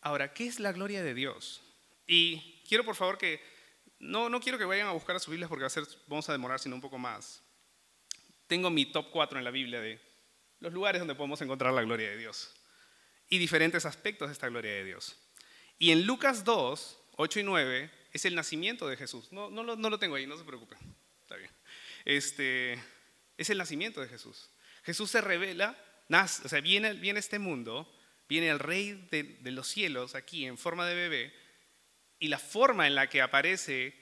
Ahora, 0.00 0.32
¿qué 0.34 0.46
es 0.46 0.60
la 0.60 0.72
gloria 0.72 1.02
de 1.02 1.14
Dios? 1.14 1.62
Y 2.06 2.62
quiero 2.68 2.84
por 2.84 2.94
favor 2.94 3.16
que, 3.18 3.40
no, 3.98 4.28
no 4.28 4.40
quiero 4.40 4.58
que 4.58 4.64
vayan 4.64 4.88
a 4.88 4.92
buscar 4.92 5.16
a 5.16 5.18
sus 5.18 5.30
Biblias 5.30 5.48
porque 5.48 5.66
vamos 6.06 6.28
a 6.28 6.32
demorar 6.32 6.60
sino 6.60 6.74
un 6.74 6.82
poco 6.82 6.98
más. 6.98 7.42
Tengo 8.46 8.70
mi 8.70 8.86
top 8.86 9.10
4 9.10 9.38
en 9.38 9.44
la 9.44 9.50
Biblia 9.50 9.80
de 9.80 10.00
los 10.60 10.72
lugares 10.72 11.00
donde 11.00 11.14
podemos 11.14 11.40
encontrar 11.40 11.72
la 11.72 11.82
gloria 11.82 12.10
de 12.10 12.18
Dios 12.18 12.54
y 13.28 13.38
diferentes 13.38 13.86
aspectos 13.86 14.28
de 14.28 14.32
esta 14.32 14.48
gloria 14.48 14.72
de 14.72 14.84
Dios. 14.84 15.16
Y 15.78 15.90
en 15.90 16.06
Lucas 16.06 16.44
2, 16.44 16.98
8 17.16 17.40
y 17.40 17.42
9 17.42 17.90
es 18.14 18.24
el 18.24 18.34
nacimiento 18.34 18.88
de 18.88 18.96
Jesús. 18.96 19.30
No, 19.32 19.50
no, 19.50 19.62
lo, 19.62 19.76
no 19.76 19.90
lo 19.90 19.98
tengo 19.98 20.14
ahí, 20.14 20.26
no 20.26 20.38
se 20.38 20.44
preocupen. 20.44 20.78
Está 21.22 21.36
bien. 21.36 21.50
Este, 22.04 22.82
es 23.36 23.50
el 23.50 23.58
nacimiento 23.58 24.00
de 24.00 24.08
Jesús. 24.08 24.48
Jesús 24.84 25.10
se 25.10 25.20
revela, 25.20 25.76
nace, 26.08 26.46
o 26.46 26.48
sea, 26.48 26.60
viene, 26.60 26.94
viene 26.94 27.18
este 27.18 27.40
mundo, 27.40 27.92
viene 28.28 28.48
el 28.48 28.60
rey 28.60 29.08
de, 29.10 29.24
de 29.24 29.50
los 29.50 29.66
cielos 29.66 30.14
aquí 30.14 30.46
en 30.46 30.56
forma 30.56 30.86
de 30.86 30.94
bebé, 30.94 31.34
y 32.20 32.28
la 32.28 32.38
forma 32.38 32.86
en 32.86 32.94
la 32.94 33.08
que 33.08 33.20
aparece 33.20 33.94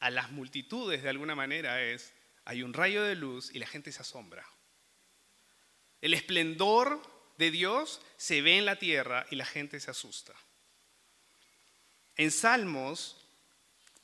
a 0.00 0.10
las 0.10 0.32
multitudes 0.32 1.02
de 1.02 1.08
alguna 1.08 1.36
manera 1.36 1.80
es, 1.80 2.12
hay 2.44 2.64
un 2.64 2.72
rayo 2.72 3.04
de 3.04 3.14
luz 3.14 3.54
y 3.54 3.60
la 3.60 3.66
gente 3.66 3.92
se 3.92 4.02
asombra. 4.02 4.44
El 6.00 6.14
esplendor 6.14 7.00
de 7.38 7.50
Dios 7.52 8.00
se 8.16 8.42
ve 8.42 8.58
en 8.58 8.64
la 8.64 8.76
tierra 8.76 9.26
y 9.30 9.36
la 9.36 9.44
gente 9.44 9.78
se 9.78 9.90
asusta. 9.90 10.34
En 12.16 12.30
Salmos 12.30 13.20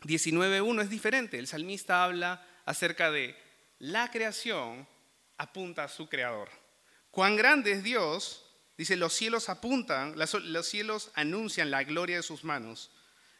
19.1 0.03 0.83
es 0.83 0.91
diferente. 0.91 1.39
El 1.39 1.47
salmista 1.47 2.05
habla 2.05 2.47
acerca 2.65 3.11
de 3.11 3.37
la 3.79 4.11
creación 4.11 4.87
apunta 5.39 5.85
a 5.85 5.89
su 5.89 6.09
creador. 6.09 6.49
Cuán 7.11 7.37
grande 7.37 7.73
es 7.73 7.83
Dios, 7.83 8.45
dice, 8.77 8.97
los 8.97 9.13
cielos 9.13 9.49
apuntan, 9.49 10.15
los 10.17 10.67
cielos 10.69 11.11
anuncian 11.15 11.71
la 11.71 11.85
gloria 11.85 12.17
de 12.17 12.23
sus 12.23 12.45
manos. 12.45 12.91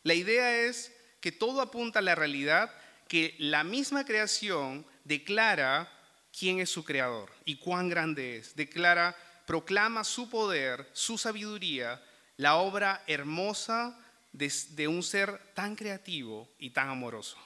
La 0.03 0.15
idea 0.15 0.63
es 0.63 0.95
que 1.21 1.33
todo 1.33 1.61
apunta 1.61 1.99
a 1.99 2.03
la 2.03 2.15
realidad 2.15 2.73
que 3.09 3.35
la 3.39 3.65
misma 3.65 4.05
creación 4.05 4.87
declara 5.05 5.93
quién 6.37 6.61
es 6.61 6.71
su 6.71 6.85
creador 6.85 7.33
y 7.45 7.57
cuán 7.57 7.89
grande 7.89 8.37
es. 8.37 8.57
Declara, 8.57 9.17
proclama 9.47 10.05
su 10.05 10.29
poder, 10.29 10.89
su 10.93 11.19
sabiduría, 11.19 12.03
la 12.37 12.57
obra 12.57 13.03
hermosa 13.07 13.99
de, 14.37 14.89
un 14.89 15.03
ser 15.03 15.39
tan 15.55 15.75
creativo 15.75 16.49
y 16.59 16.71
tan 16.71 16.91
amoroso. 16.91 17.39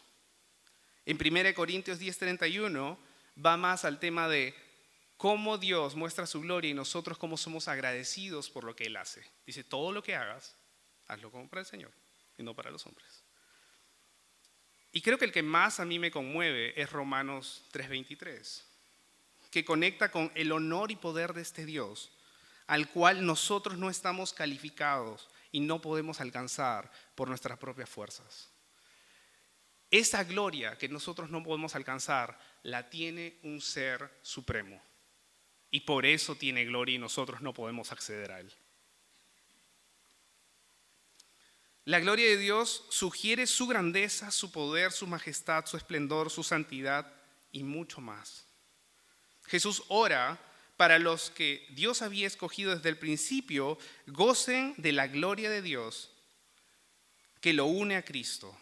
En 1.06 1.16
1 1.16 1.54
Corintios 1.54 2.00
10:31 2.00 2.98
va 3.44 3.56
más 3.56 3.84
al 3.84 4.00
tema 4.00 4.28
de 4.28 4.54
cómo 5.16 5.56
Dios 5.56 5.94
muestra 5.94 6.26
su 6.26 6.40
gloria 6.40 6.70
y 6.70 6.74
nosotros 6.74 7.16
cómo 7.16 7.36
somos 7.36 7.68
agradecidos 7.68 8.50
por 8.50 8.64
lo 8.64 8.74
que 8.74 8.84
Él 8.84 8.96
hace. 8.96 9.24
Dice, 9.46 9.62
todo 9.62 9.92
lo 9.92 10.02
que 10.02 10.16
hagas, 10.16 10.56
hazlo 11.06 11.30
como 11.30 11.48
para 11.48 11.60
el 11.60 11.66
Señor 11.66 11.92
y 12.36 12.42
no 12.42 12.54
para 12.54 12.70
los 12.70 12.84
hombres. 12.86 13.22
Y 14.92 15.00
creo 15.00 15.16
que 15.16 15.26
el 15.26 15.32
que 15.32 15.44
más 15.44 15.78
a 15.78 15.84
mí 15.84 16.00
me 16.00 16.10
conmueve 16.10 16.80
es 16.80 16.90
Romanos 16.90 17.62
3:23, 17.72 18.64
que 19.52 19.64
conecta 19.64 20.10
con 20.10 20.32
el 20.34 20.50
honor 20.50 20.90
y 20.90 20.96
poder 20.96 21.34
de 21.34 21.42
este 21.42 21.64
Dios, 21.64 22.10
al 22.66 22.88
cual 22.88 23.24
nosotros 23.24 23.78
no 23.78 23.90
estamos 23.90 24.32
calificados 24.32 25.28
y 25.52 25.60
no 25.60 25.80
podemos 25.80 26.20
alcanzar 26.20 26.90
por 27.14 27.28
nuestras 27.28 27.58
propias 27.58 27.88
fuerzas. 27.88 28.48
Esa 29.90 30.22
gloria 30.24 30.78
que 30.78 30.88
nosotros 30.88 31.30
no 31.30 31.42
podemos 31.42 31.74
alcanzar 31.74 32.38
la 32.62 32.88
tiene 32.88 33.38
un 33.42 33.60
ser 33.60 34.10
supremo. 34.22 34.80
Y 35.70 35.80
por 35.80 36.06
eso 36.06 36.34
tiene 36.34 36.64
gloria 36.64 36.96
y 36.96 36.98
nosotros 36.98 37.40
no 37.40 37.54
podemos 37.54 37.90
acceder 37.92 38.30
a 38.32 38.40
él. 38.40 38.52
La 41.84 41.98
gloria 41.98 42.26
de 42.28 42.36
Dios 42.36 42.84
sugiere 42.90 43.46
su 43.46 43.66
grandeza, 43.66 44.30
su 44.30 44.52
poder, 44.52 44.92
su 44.92 45.06
majestad, 45.06 45.66
su 45.66 45.76
esplendor, 45.76 46.30
su 46.30 46.44
santidad 46.44 47.12
y 47.50 47.64
mucho 47.64 48.00
más. 48.00 48.44
Jesús 49.46 49.82
ora 49.88 50.38
para 50.80 50.98
los 50.98 51.28
que 51.28 51.66
Dios 51.72 52.00
había 52.00 52.26
escogido 52.26 52.74
desde 52.74 52.88
el 52.88 52.96
principio, 52.96 53.76
gocen 54.06 54.72
de 54.78 54.92
la 54.92 55.08
gloria 55.08 55.50
de 55.50 55.60
Dios 55.60 56.10
que 57.42 57.52
lo 57.52 57.66
une 57.66 57.96
a 57.96 58.02
Cristo. 58.02 58.58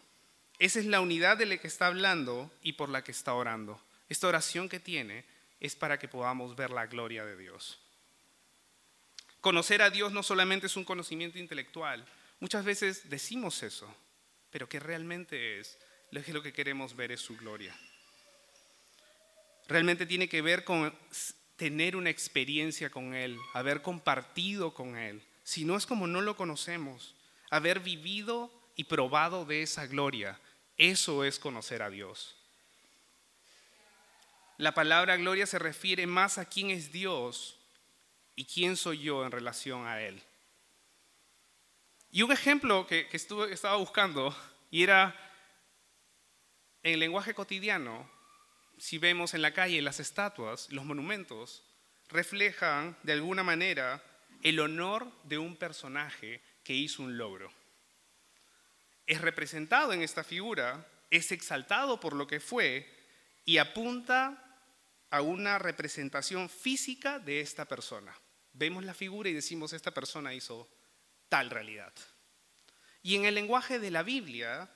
Esa 0.58 0.80
es 0.80 0.86
la 0.86 1.00
unidad 1.00 1.36
de 1.36 1.46
la 1.46 1.58
que 1.58 1.68
está 1.68 1.86
hablando 1.86 2.50
y 2.60 2.72
por 2.72 2.88
la 2.88 3.04
que 3.04 3.12
está 3.12 3.34
orando. 3.34 3.80
Esta 4.08 4.26
oración 4.26 4.68
que 4.68 4.80
tiene 4.80 5.24
es 5.60 5.76
para 5.76 6.00
que 6.00 6.08
podamos 6.08 6.56
ver 6.56 6.70
la 6.70 6.88
gloria 6.88 7.24
de 7.24 7.36
Dios. 7.36 7.78
Conocer 9.40 9.80
a 9.80 9.90
Dios 9.90 10.10
no 10.10 10.24
solamente 10.24 10.66
es 10.66 10.76
un 10.76 10.84
conocimiento 10.84 11.38
intelectual, 11.38 12.04
Muchas 12.40 12.64
veces 12.64 13.10
decimos 13.10 13.62
eso, 13.62 13.92
pero 14.50 14.68
que 14.68 14.78
realmente 14.78 15.58
es, 15.58 15.78
lo 16.10 16.42
que 16.42 16.52
queremos 16.52 16.94
ver 16.94 17.12
es 17.12 17.20
su 17.20 17.36
gloria. 17.36 17.76
Realmente 19.66 20.06
tiene 20.06 20.28
que 20.28 20.40
ver 20.40 20.64
con 20.64 20.96
tener 21.58 21.96
una 21.96 22.08
experiencia 22.08 22.88
con 22.88 23.14
Él, 23.14 23.38
haber 23.52 23.82
compartido 23.82 24.72
con 24.72 24.96
Él. 24.96 25.20
Si 25.42 25.64
no 25.64 25.76
es 25.76 25.84
como 25.84 26.06
no 26.06 26.22
lo 26.22 26.36
conocemos, 26.36 27.14
haber 27.50 27.80
vivido 27.80 28.50
y 28.76 28.84
probado 28.84 29.44
de 29.44 29.62
esa 29.62 29.86
gloria, 29.86 30.38
eso 30.78 31.24
es 31.24 31.38
conocer 31.40 31.82
a 31.82 31.90
Dios. 31.90 32.36
La 34.56 34.72
palabra 34.72 35.16
gloria 35.16 35.46
se 35.46 35.58
refiere 35.58 36.06
más 36.06 36.38
a 36.38 36.44
quién 36.44 36.70
es 36.70 36.92
Dios 36.92 37.58
y 38.36 38.44
quién 38.44 38.76
soy 38.76 39.00
yo 39.00 39.24
en 39.26 39.32
relación 39.32 39.86
a 39.86 40.00
Él. 40.00 40.22
Y 42.12 42.22
un 42.22 42.30
ejemplo 42.30 42.86
que, 42.86 43.08
estuve, 43.10 43.52
estaba 43.52 43.76
buscando, 43.76 44.34
y 44.70 44.84
era 44.84 45.14
en 46.84 46.94
el 46.94 47.00
lenguaje 47.00 47.34
cotidiano, 47.34 48.08
si 48.78 48.98
vemos 48.98 49.34
en 49.34 49.42
la 49.42 49.52
calle 49.52 49.82
las 49.82 50.00
estatuas, 50.00 50.70
los 50.70 50.84
monumentos, 50.84 51.64
reflejan 52.08 52.96
de 53.02 53.12
alguna 53.12 53.42
manera 53.42 54.02
el 54.42 54.60
honor 54.60 55.10
de 55.24 55.38
un 55.38 55.56
personaje 55.56 56.42
que 56.62 56.74
hizo 56.74 57.02
un 57.02 57.18
logro. 57.18 57.52
Es 59.06 59.20
representado 59.20 59.92
en 59.92 60.02
esta 60.02 60.22
figura, 60.22 60.86
es 61.10 61.32
exaltado 61.32 61.98
por 61.98 62.14
lo 62.14 62.26
que 62.26 62.40
fue 62.40 62.88
y 63.44 63.58
apunta 63.58 64.44
a 65.10 65.22
una 65.22 65.58
representación 65.58 66.48
física 66.48 67.18
de 67.18 67.40
esta 67.40 67.64
persona. 67.64 68.14
Vemos 68.52 68.84
la 68.84 68.94
figura 68.94 69.28
y 69.28 69.34
decimos, 69.34 69.72
esta 69.72 69.92
persona 69.92 70.34
hizo 70.34 70.68
tal 71.28 71.50
realidad. 71.50 71.92
Y 73.02 73.16
en 73.16 73.24
el 73.24 73.34
lenguaje 73.34 73.78
de 73.78 73.90
la 73.90 74.02
Biblia 74.02 74.70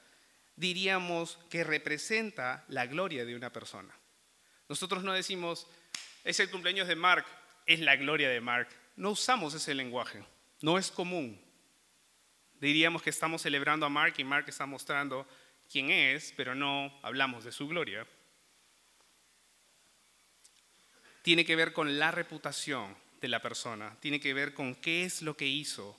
diríamos 0.56 1.38
que 1.50 1.64
representa 1.64 2.64
la 2.68 2.86
gloria 2.86 3.24
de 3.24 3.36
una 3.36 3.52
persona. 3.52 3.94
Nosotros 4.68 5.02
no 5.02 5.12
decimos, 5.12 5.66
es 6.24 6.40
el 6.40 6.50
cumpleaños 6.50 6.88
de 6.88 6.96
Mark, 6.96 7.26
es 7.66 7.80
la 7.80 7.96
gloria 7.96 8.28
de 8.28 8.40
Mark. 8.40 8.68
No 8.96 9.10
usamos 9.10 9.54
ese 9.54 9.74
lenguaje, 9.74 10.22
no 10.60 10.78
es 10.78 10.90
común. 10.90 11.40
Diríamos 12.60 13.02
que 13.02 13.10
estamos 13.10 13.42
celebrando 13.42 13.86
a 13.86 13.88
Mark 13.90 14.14
y 14.18 14.24
Mark 14.24 14.44
está 14.48 14.66
mostrando 14.66 15.26
quién 15.70 15.90
es, 15.90 16.32
pero 16.36 16.54
no 16.54 16.92
hablamos 17.02 17.44
de 17.44 17.52
su 17.52 17.66
gloria. 17.66 18.06
Tiene 21.22 21.44
que 21.44 21.56
ver 21.56 21.72
con 21.72 21.98
la 21.98 22.10
reputación 22.10 22.96
de 23.20 23.28
la 23.28 23.40
persona, 23.40 23.96
tiene 24.00 24.20
que 24.20 24.34
ver 24.34 24.54
con 24.54 24.74
qué 24.74 25.04
es 25.04 25.22
lo 25.22 25.36
que 25.36 25.46
hizo. 25.46 25.98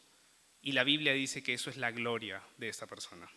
Y 0.62 0.72
la 0.72 0.84
Biblia 0.84 1.13
dice 1.13 1.44
que 1.44 1.54
eso 1.54 1.70
es 1.70 1.78
la 1.78 1.92
gloria 1.92 2.42
de 2.58 2.70
esta 2.70 2.88
persona. 2.88 3.30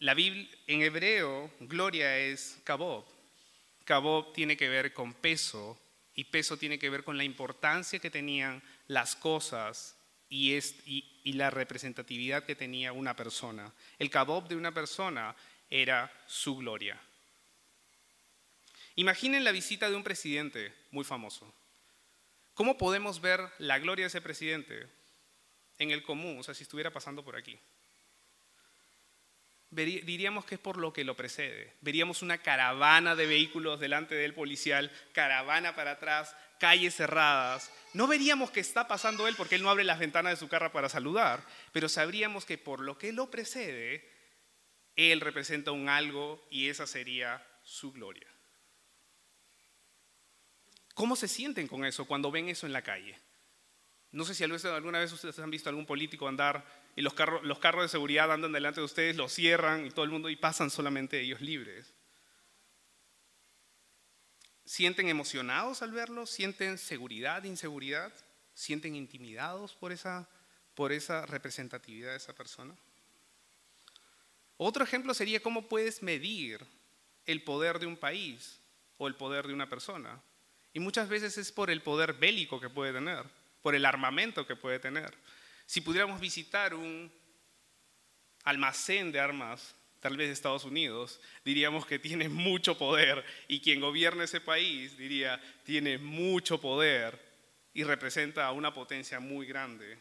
La 0.00 0.14
Biblia, 0.14 0.46
en 0.66 0.82
hebreo, 0.82 1.50
gloria 1.60 2.18
es 2.18 2.58
kabob. 2.64 3.04
Kabob 3.84 4.32
tiene 4.34 4.56
que 4.56 4.68
ver 4.68 4.92
con 4.92 5.14
peso 5.14 5.78
y 6.14 6.24
peso 6.24 6.56
tiene 6.58 6.78
que 6.78 6.90
ver 6.90 7.02
con 7.02 7.16
la 7.16 7.24
importancia 7.24 7.98
que 7.98 8.10
tenían 8.10 8.62
las 8.88 9.16
cosas 9.16 9.96
y, 10.28 10.54
y 11.24 11.32
la 11.32 11.50
representatividad 11.50 12.44
que 12.44 12.56
tenía 12.56 12.92
una 12.92 13.16
persona. 13.16 13.72
El 13.98 14.10
kabob 14.10 14.48
de 14.48 14.56
una 14.56 14.72
persona 14.72 15.34
era 15.70 16.12
su 16.26 16.56
gloria. 16.56 17.00
Imaginen 18.96 19.44
la 19.44 19.52
visita 19.52 19.88
de 19.88 19.96
un 19.96 20.02
presidente 20.04 20.74
muy 20.90 21.04
famoso. 21.04 21.52
¿Cómo 22.54 22.78
podemos 22.78 23.20
ver 23.20 23.40
la 23.58 23.78
gloria 23.78 24.04
de 24.04 24.08
ese 24.08 24.22
presidente 24.22 24.86
en 25.78 25.90
el 25.90 26.02
común, 26.02 26.38
o 26.38 26.42
sea, 26.42 26.54
si 26.54 26.62
estuviera 26.62 26.90
pasando 26.90 27.22
por 27.22 27.36
aquí? 27.36 27.58
Diríamos 29.70 30.44
que 30.44 30.54
es 30.54 30.60
por 30.60 30.76
lo 30.76 30.92
que 30.92 31.04
lo 31.04 31.16
precede. 31.16 31.74
Veríamos 31.80 32.22
una 32.22 32.38
caravana 32.38 33.14
de 33.14 33.26
vehículos 33.26 33.80
delante 33.80 34.14
del 34.14 34.34
policial, 34.34 34.90
caravana 35.12 35.74
para 35.74 35.92
atrás, 35.92 36.34
calles 36.58 36.94
cerradas. 36.94 37.70
No 37.92 38.06
veríamos 38.06 38.50
que 38.50 38.60
está 38.60 38.88
pasando 38.88 39.26
él 39.28 39.34
porque 39.36 39.56
él 39.56 39.62
no 39.62 39.70
abre 39.70 39.84
las 39.84 39.98
ventanas 39.98 40.32
de 40.32 40.36
su 40.36 40.48
carro 40.48 40.72
para 40.72 40.88
saludar, 40.88 41.44
pero 41.72 41.88
sabríamos 41.88 42.44
que 42.44 42.58
por 42.58 42.80
lo 42.80 42.98
que 42.98 43.12
lo 43.12 43.30
precede, 43.30 44.08
él 44.94 45.20
representa 45.20 45.72
un 45.72 45.88
algo 45.88 46.46
y 46.50 46.68
esa 46.68 46.86
sería 46.86 47.46
su 47.62 47.92
gloria. 47.92 48.28
¿Cómo 50.94 51.14
se 51.16 51.28
sienten 51.28 51.68
con 51.68 51.84
eso 51.84 52.06
cuando 52.06 52.30
ven 52.30 52.48
eso 52.48 52.66
en 52.66 52.72
la 52.72 52.82
calle? 52.82 53.18
No 54.12 54.24
sé 54.24 54.34
si 54.34 54.44
alguna 54.44 54.98
vez 54.98 55.12
ustedes 55.12 55.38
han 55.38 55.50
visto 55.50 55.68
algún 55.68 55.84
político 55.84 56.26
andar 56.26 56.64
y 56.96 57.02
los 57.02 57.12
carros, 57.12 57.44
los 57.44 57.58
carros 57.58 57.84
de 57.84 57.88
seguridad 57.88 58.32
andan 58.32 58.52
delante 58.52 58.80
de 58.80 58.86
ustedes, 58.86 59.16
los 59.16 59.32
cierran 59.32 59.86
y 59.86 59.90
todo 59.90 60.04
el 60.04 60.10
mundo 60.10 60.30
y 60.30 60.36
pasan 60.36 60.70
solamente 60.70 61.20
ellos 61.20 61.42
libres. 61.42 61.92
¿Sienten 64.64 65.08
emocionados 65.08 65.82
al 65.82 65.92
verlo? 65.92 66.26
¿Sienten 66.26 66.78
seguridad, 66.78 67.44
inseguridad? 67.44 68.12
¿Sienten 68.54 68.96
intimidados 68.96 69.74
por 69.74 69.92
esa, 69.92 70.28
por 70.74 70.90
esa 70.90 71.26
representatividad 71.26 72.12
de 72.12 72.16
esa 72.16 72.34
persona? 72.34 72.74
Otro 74.56 74.82
ejemplo 74.82 75.12
sería 75.12 75.40
cómo 75.40 75.68
puedes 75.68 76.02
medir 76.02 76.66
el 77.26 77.42
poder 77.44 77.78
de 77.78 77.86
un 77.86 77.96
país 77.96 78.58
o 78.96 79.06
el 79.06 79.14
poder 79.14 79.46
de 79.46 79.52
una 79.52 79.68
persona. 79.68 80.20
Y 80.72 80.80
muchas 80.80 81.08
veces 81.10 81.36
es 81.36 81.52
por 81.52 81.70
el 81.70 81.82
poder 81.82 82.14
bélico 82.14 82.58
que 82.58 82.70
puede 82.70 82.94
tener, 82.94 83.24
por 83.60 83.74
el 83.74 83.84
armamento 83.84 84.46
que 84.46 84.56
puede 84.56 84.78
tener. 84.78 85.14
Si 85.66 85.80
pudiéramos 85.80 86.20
visitar 86.20 86.74
un 86.74 87.12
almacén 88.44 89.10
de 89.10 89.20
armas, 89.20 89.74
tal 90.00 90.16
vez 90.16 90.28
de 90.28 90.34
Estados 90.34 90.64
Unidos, 90.64 91.20
diríamos 91.44 91.84
que 91.84 91.98
tiene 91.98 92.28
mucho 92.46 92.78
poder. 92.78 93.24
Y 93.48 93.60
quien 93.60 93.80
gobierna 93.80 94.24
ese 94.24 94.40
país 94.40 94.96
diría, 94.96 95.40
tiene 95.64 95.98
mucho 95.98 96.60
poder 96.60 97.20
y 97.74 97.82
representa 97.82 98.46
a 98.46 98.52
una 98.52 98.72
potencia 98.72 99.20
muy 99.20 99.46
grande. 99.46 99.98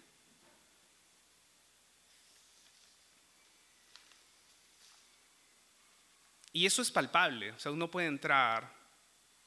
Y 6.53 6.65
eso 6.65 6.81
es 6.81 6.89
palpable, 6.89 7.51
o 7.51 7.59
sea, 7.59 7.73
uno 7.73 7.91
puede 7.91 8.07
entrar 8.07 8.71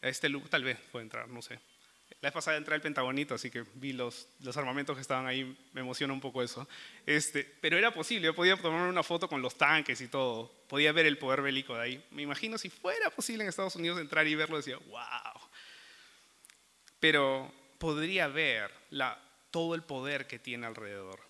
a 0.03 0.09
este 0.09 0.29
lugar, 0.29 0.51
tal 0.51 0.63
vez 0.63 0.79
puede 0.93 1.05
entrar, 1.05 1.27
no 1.27 1.41
sé, 1.41 1.59
la 2.21 2.29
vez 2.29 2.33
pasada 2.33 2.57
entré 2.57 2.75
al 2.75 2.81
Pentagonito, 2.81 3.35
así 3.35 3.51
que 3.51 3.65
vi 3.75 3.93
los, 3.93 4.29
los 4.41 4.57
armamentos 4.57 4.97
que 4.97 5.03
estaban 5.03 5.27
ahí, 5.27 5.57
me 5.73 5.83
emociona 5.83 6.13
un 6.13 6.21
poco 6.21 6.43
eso. 6.43 6.69
Este, 7.07 7.45
pero 7.61 7.79
era 7.79 7.95
posible, 7.95 8.27
yo 8.27 8.35
podía 8.35 8.57
tomarme 8.57 8.89
una 8.89 9.05
foto 9.05 9.29
con 9.29 9.41
los 9.41 9.57
tanques 9.57 10.01
y 10.01 10.09
todo, 10.09 10.51
podía 10.69 10.91
ver 10.91 11.07
el 11.07 11.17
poder 11.17 11.43
bélico 11.43 11.77
de 11.77 11.83
ahí. 11.83 12.05
Me 12.11 12.23
imagino 12.23 12.59
si 12.59 12.71
fuera 12.71 13.11
posible 13.11 13.45
en 13.45 13.49
Estados 13.49 13.77
Unidos 13.77 14.01
entrar 14.01 14.27
y 14.27 14.35
verlo, 14.35 14.57
decía, 14.57 14.79
wow. 14.89 15.41
Pero 16.99 17.53
podría 17.79 18.27
ver 18.27 18.73
la, 18.91 19.17
todo 19.53 19.77
el 19.77 19.83
poder 19.83 20.27
que 20.27 20.41
tiene 20.41 20.67
alrededor. 20.67 21.21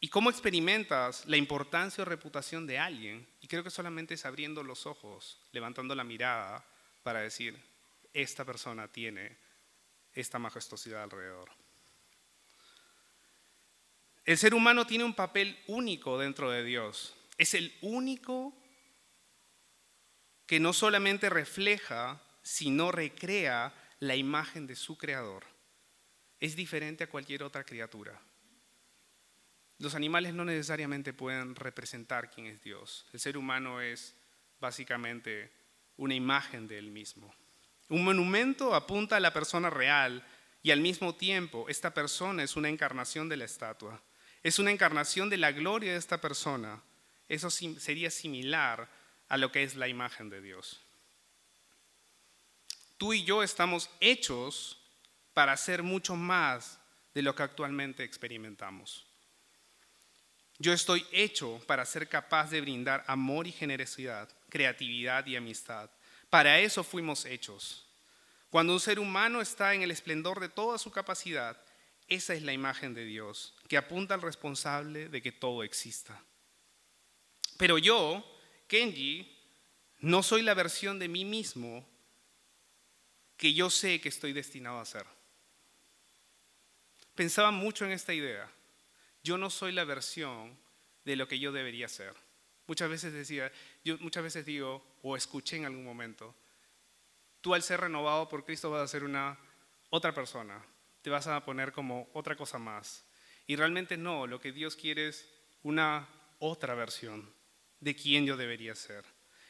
¿Y 0.00 0.08
cómo 0.08 0.30
experimentas 0.30 1.24
la 1.26 1.36
importancia 1.36 2.02
o 2.02 2.04
reputación 2.04 2.66
de 2.66 2.80
alguien? 2.80 3.24
Y 3.40 3.46
creo 3.46 3.62
que 3.62 3.70
solamente 3.70 4.14
es 4.14 4.26
abriendo 4.26 4.64
los 4.64 4.84
ojos, 4.84 5.38
levantando 5.52 5.94
la 5.94 6.02
mirada 6.02 6.64
para 7.04 7.20
decir, 7.20 7.56
esta 8.12 8.44
persona 8.44 8.88
tiene 8.88 9.36
esta 10.12 10.38
majestuosidad 10.38 11.02
alrededor. 11.02 11.50
El 14.24 14.38
ser 14.38 14.54
humano 14.54 14.86
tiene 14.86 15.04
un 15.04 15.14
papel 15.14 15.58
único 15.66 16.18
dentro 16.18 16.50
de 16.50 16.62
Dios. 16.62 17.16
Es 17.38 17.54
el 17.54 17.76
único 17.80 18.56
que 20.46 20.60
no 20.60 20.72
solamente 20.72 21.28
refleja, 21.28 22.22
sino 22.42 22.92
recrea 22.92 23.74
la 23.98 24.14
imagen 24.14 24.66
de 24.66 24.76
su 24.76 24.96
creador. 24.96 25.44
Es 26.38 26.56
diferente 26.56 27.04
a 27.04 27.10
cualquier 27.10 27.42
otra 27.42 27.64
criatura. 27.64 28.20
Los 29.78 29.94
animales 29.94 30.34
no 30.34 30.44
necesariamente 30.44 31.12
pueden 31.12 31.56
representar 31.56 32.30
quién 32.30 32.46
es 32.46 32.62
Dios. 32.62 33.06
El 33.12 33.20
ser 33.20 33.36
humano 33.36 33.80
es 33.80 34.14
básicamente 34.60 35.50
una 35.96 36.14
imagen 36.14 36.68
de 36.68 36.78
él 36.78 36.90
mismo. 36.90 37.34
Un 37.92 38.04
monumento 38.04 38.74
apunta 38.74 39.16
a 39.16 39.20
la 39.20 39.34
persona 39.34 39.68
real 39.68 40.26
y 40.62 40.70
al 40.70 40.80
mismo 40.80 41.14
tiempo 41.14 41.66
esta 41.68 41.92
persona 41.92 42.42
es 42.42 42.56
una 42.56 42.70
encarnación 42.70 43.28
de 43.28 43.36
la 43.36 43.44
estatua. 43.44 44.00
Es 44.42 44.58
una 44.58 44.70
encarnación 44.70 45.28
de 45.28 45.36
la 45.36 45.52
gloria 45.52 45.92
de 45.92 45.98
esta 45.98 46.18
persona. 46.18 46.80
Eso 47.28 47.50
sería 47.50 48.10
similar 48.10 48.88
a 49.28 49.36
lo 49.36 49.52
que 49.52 49.62
es 49.62 49.74
la 49.74 49.88
imagen 49.88 50.30
de 50.30 50.40
Dios. 50.40 50.80
Tú 52.96 53.12
y 53.12 53.24
yo 53.24 53.42
estamos 53.42 53.90
hechos 54.00 54.78
para 55.34 55.52
hacer 55.52 55.82
mucho 55.82 56.16
más 56.16 56.78
de 57.12 57.20
lo 57.20 57.34
que 57.34 57.42
actualmente 57.42 58.04
experimentamos. 58.04 59.04
Yo 60.58 60.72
estoy 60.72 61.04
hecho 61.12 61.60
para 61.66 61.84
ser 61.84 62.08
capaz 62.08 62.48
de 62.48 62.62
brindar 62.62 63.04
amor 63.06 63.46
y 63.46 63.52
generosidad, 63.52 64.30
creatividad 64.48 65.26
y 65.26 65.36
amistad 65.36 65.90
para 66.32 66.60
eso 66.60 66.82
fuimos 66.82 67.26
hechos. 67.26 67.84
Cuando 68.48 68.72
un 68.72 68.80
ser 68.80 68.98
humano 68.98 69.42
está 69.42 69.74
en 69.74 69.82
el 69.82 69.90
esplendor 69.90 70.40
de 70.40 70.48
toda 70.48 70.78
su 70.78 70.90
capacidad, 70.90 71.62
esa 72.08 72.32
es 72.32 72.40
la 72.40 72.54
imagen 72.54 72.94
de 72.94 73.04
Dios, 73.04 73.54
que 73.68 73.76
apunta 73.76 74.14
al 74.14 74.22
responsable 74.22 75.10
de 75.10 75.20
que 75.20 75.30
todo 75.30 75.62
exista. 75.62 76.24
Pero 77.58 77.76
yo, 77.76 78.24
Kenji, 78.66 79.30
no 79.98 80.22
soy 80.22 80.40
la 80.40 80.54
versión 80.54 80.98
de 80.98 81.08
mí 81.08 81.26
mismo 81.26 81.86
que 83.36 83.52
yo 83.52 83.68
sé 83.68 84.00
que 84.00 84.08
estoy 84.08 84.32
destinado 84.32 84.80
a 84.80 84.86
ser. 84.86 85.04
Pensaba 87.14 87.50
mucho 87.50 87.84
en 87.84 87.92
esta 87.92 88.14
idea. 88.14 88.50
Yo 89.22 89.36
no 89.36 89.50
soy 89.50 89.72
la 89.72 89.84
versión 89.84 90.56
de 91.04 91.14
lo 91.14 91.28
que 91.28 91.38
yo 91.38 91.52
debería 91.52 91.88
ser. 91.88 92.14
Muchas 92.66 92.88
veces 92.88 93.12
decía, 93.12 93.52
yo 93.84 93.98
muchas 93.98 94.22
veces 94.22 94.46
digo, 94.46 94.91
o 95.02 95.16
escuché 95.16 95.56
en 95.56 95.66
algún 95.66 95.84
momento, 95.84 96.34
tú 97.40 97.54
al 97.54 97.62
ser 97.62 97.80
renovado 97.80 98.28
por 98.28 98.44
Cristo 98.44 98.70
vas 98.70 98.82
a 98.82 98.88
ser 98.88 99.04
una 99.04 99.38
otra 99.90 100.14
persona, 100.14 100.64
te 101.02 101.10
vas 101.10 101.26
a 101.26 101.44
poner 101.44 101.72
como 101.72 102.08
otra 102.14 102.36
cosa 102.36 102.58
más. 102.58 103.04
Y 103.46 103.56
realmente 103.56 103.96
no, 103.96 104.26
lo 104.26 104.40
que 104.40 104.52
Dios 104.52 104.76
quiere 104.76 105.08
es 105.08 105.28
una 105.62 106.08
otra 106.38 106.74
versión 106.74 107.34
de 107.80 107.94
quién 107.94 108.24
yo 108.24 108.36
debería 108.36 108.74
ser. 108.74 109.04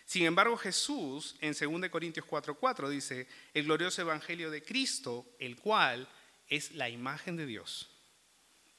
Sin 0.05 0.25
embargo, 0.25 0.57
Jesús 0.57 1.37
en 1.41 1.55
2 1.55 1.91
Corintios 1.91 2.27
4:4 2.27 2.89
dice, 2.89 3.29
el 3.55 3.65
glorioso 3.65 4.03
evangelio 4.03 4.51
de 4.51 4.63
Cristo, 4.63 5.37
el 5.39 5.57
cual 5.57 6.09
es 6.49 6.73
la 6.73 6.89
imagen 6.89 7.37
de 7.37 7.47
Dios. 7.47 7.89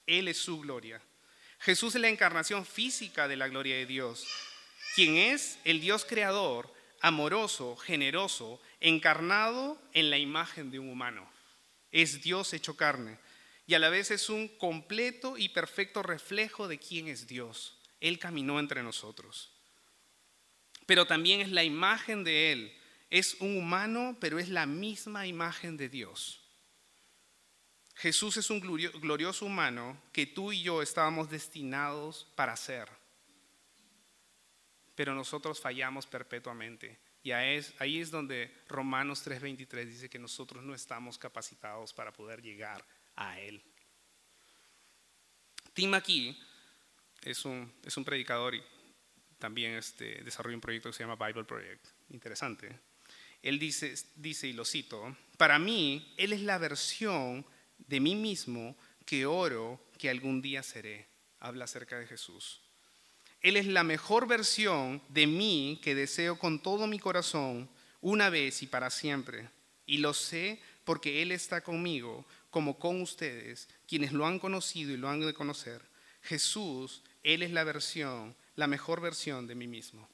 Él 0.06 0.28
es 0.28 0.38
su 0.38 0.60
gloria. 0.60 1.02
Jesús 1.60 1.96
es 1.96 2.02
la 2.02 2.10
encarnación 2.10 2.66
física 2.66 3.28
de 3.28 3.38
la 3.38 3.48
gloria 3.48 3.76
de 3.76 3.86
Dios, 3.86 4.28
quien 4.96 5.18
es 5.18 5.60
el 5.64 5.82
Dios 5.82 6.06
creador, 6.06 6.72
amoroso, 7.02 7.76
generoso, 7.76 8.62
encarnado 8.80 9.82
en 9.94 10.10
la 10.10 10.18
imagen 10.18 10.72
de 10.72 10.80
un 10.80 10.90
humano. 10.90 11.30
Es 11.92 12.22
Dios 12.22 12.54
hecho 12.54 12.76
carne. 12.78 13.20
y 13.66 13.76
a 13.76 13.80
la 13.80 13.90
vez 13.90 14.12
es 14.12 14.30
un 14.30 14.50
completo 14.50 15.38
y 15.38 15.50
perfecto 15.50 16.04
reflejo 16.04 16.68
de 16.68 16.78
quién 16.78 17.08
es 17.08 17.28
Dios. 17.28 17.78
Él 18.02 18.20
caminó 18.20 18.60
entre 18.60 18.84
nosotros. 18.84 19.52
Pero 20.86 21.08
también 21.08 21.40
es 21.40 21.50
la 21.50 21.64
imagen 21.64 22.26
de 22.26 22.52
Él. 22.52 22.78
Es 23.10 23.36
un 23.40 23.58
humano, 23.58 24.18
pero 24.20 24.38
es 24.38 24.50
la 24.50 24.66
misma 24.66 25.28
imagen 25.28 25.78
de 25.78 25.88
Dios. 25.88 26.42
Jesús 27.96 28.36
es 28.38 28.50
un 28.50 28.60
glorioso 28.60 29.46
humano 29.46 30.02
que 30.12 30.26
tú 30.26 30.52
y 30.52 30.62
yo 30.62 30.82
estábamos 30.82 31.30
destinados 31.30 32.28
para 32.36 32.58
ser. 32.58 32.90
Pero 34.96 35.16
nosotros 35.16 35.60
fallamos 35.60 36.06
perpetuamente. 36.06 37.00
Y 37.24 37.32
ahí 37.32 38.00
es 38.00 38.12
donde 38.12 38.54
Romanos 38.68 39.24
3:23 39.26 39.86
dice 39.86 40.10
que 40.10 40.20
nosotros 40.20 40.64
no 40.64 40.76
estamos 40.76 41.18
capacitados 41.18 41.94
para 41.94 42.12
poder 42.12 42.42
llegar 42.42 42.86
a 43.16 43.40
Él. 43.40 43.64
Tim 45.74 45.94
aquí 45.94 46.38
es 47.24 47.46
un, 47.46 47.72
predicador 48.06 48.54
y 48.54 48.64
también 49.40 49.74
este, 49.74 50.24
desarrolla 50.24 50.56
un 50.56 50.62
proyecto 50.62 50.90
que 50.90 50.94
se 50.94 51.04
llama 51.04 51.28
Bible 51.28 51.46
Project. 51.46 51.88
Interesante. 52.10 52.80
Él 53.42 53.60
dice, 53.60 53.96
dice, 54.16 54.48
y 54.48 54.54
lo 54.54 54.66
cito, 54.66 55.16
para 55.38 55.60
mí, 55.60 56.14
Él 56.18 56.34
es 56.34 56.42
la 56.42 56.58
versión 56.58 57.46
de 57.78 58.00
mí 58.00 58.16
mismo 58.16 58.78
que 59.06 59.26
oro 59.26 59.84
que 59.98 60.10
algún 60.10 60.42
día 60.42 60.64
seré. 60.64 61.08
Habla 61.40 61.66
acerca 61.66 62.00
de 62.00 62.08
Jesús. 62.08 62.63
Él 63.44 63.58
es 63.58 63.68
la 63.68 63.84
mejor 63.84 64.26
versión 64.26 65.02
de 65.10 65.28
mí 65.28 65.80
que 65.84 65.96
deseo 65.96 66.40
con 66.40 66.60
todo 66.60 66.88
mi 66.88 66.98
corazón, 66.98 67.70
una 68.02 68.30
vez 68.30 68.64
y 68.64 68.68
para 68.68 68.90
siempre. 68.90 69.50
Y 69.86 69.98
lo 69.98 70.14
sé 70.14 70.62
porque 70.86 71.22
Él 71.22 71.34
está 71.34 71.62
conmigo, 71.62 72.26
como 72.50 72.80
con 72.80 73.02
ustedes, 73.02 73.68
quienes 73.86 74.14
lo 74.14 74.26
han 74.26 74.40
conocido 74.40 74.94
y 74.94 74.98
lo 74.98 75.10
han 75.10 75.20
de 75.20 75.34
conocer. 75.34 75.82
Jesús, 76.22 77.04
Él 77.22 77.44
es 77.44 77.52
la 77.52 77.66
versión, 77.66 78.34
la 78.56 78.68
mejor 78.68 79.02
versión 79.02 79.46
de 79.46 79.56
mí 79.56 79.68
mismo. 79.68 80.08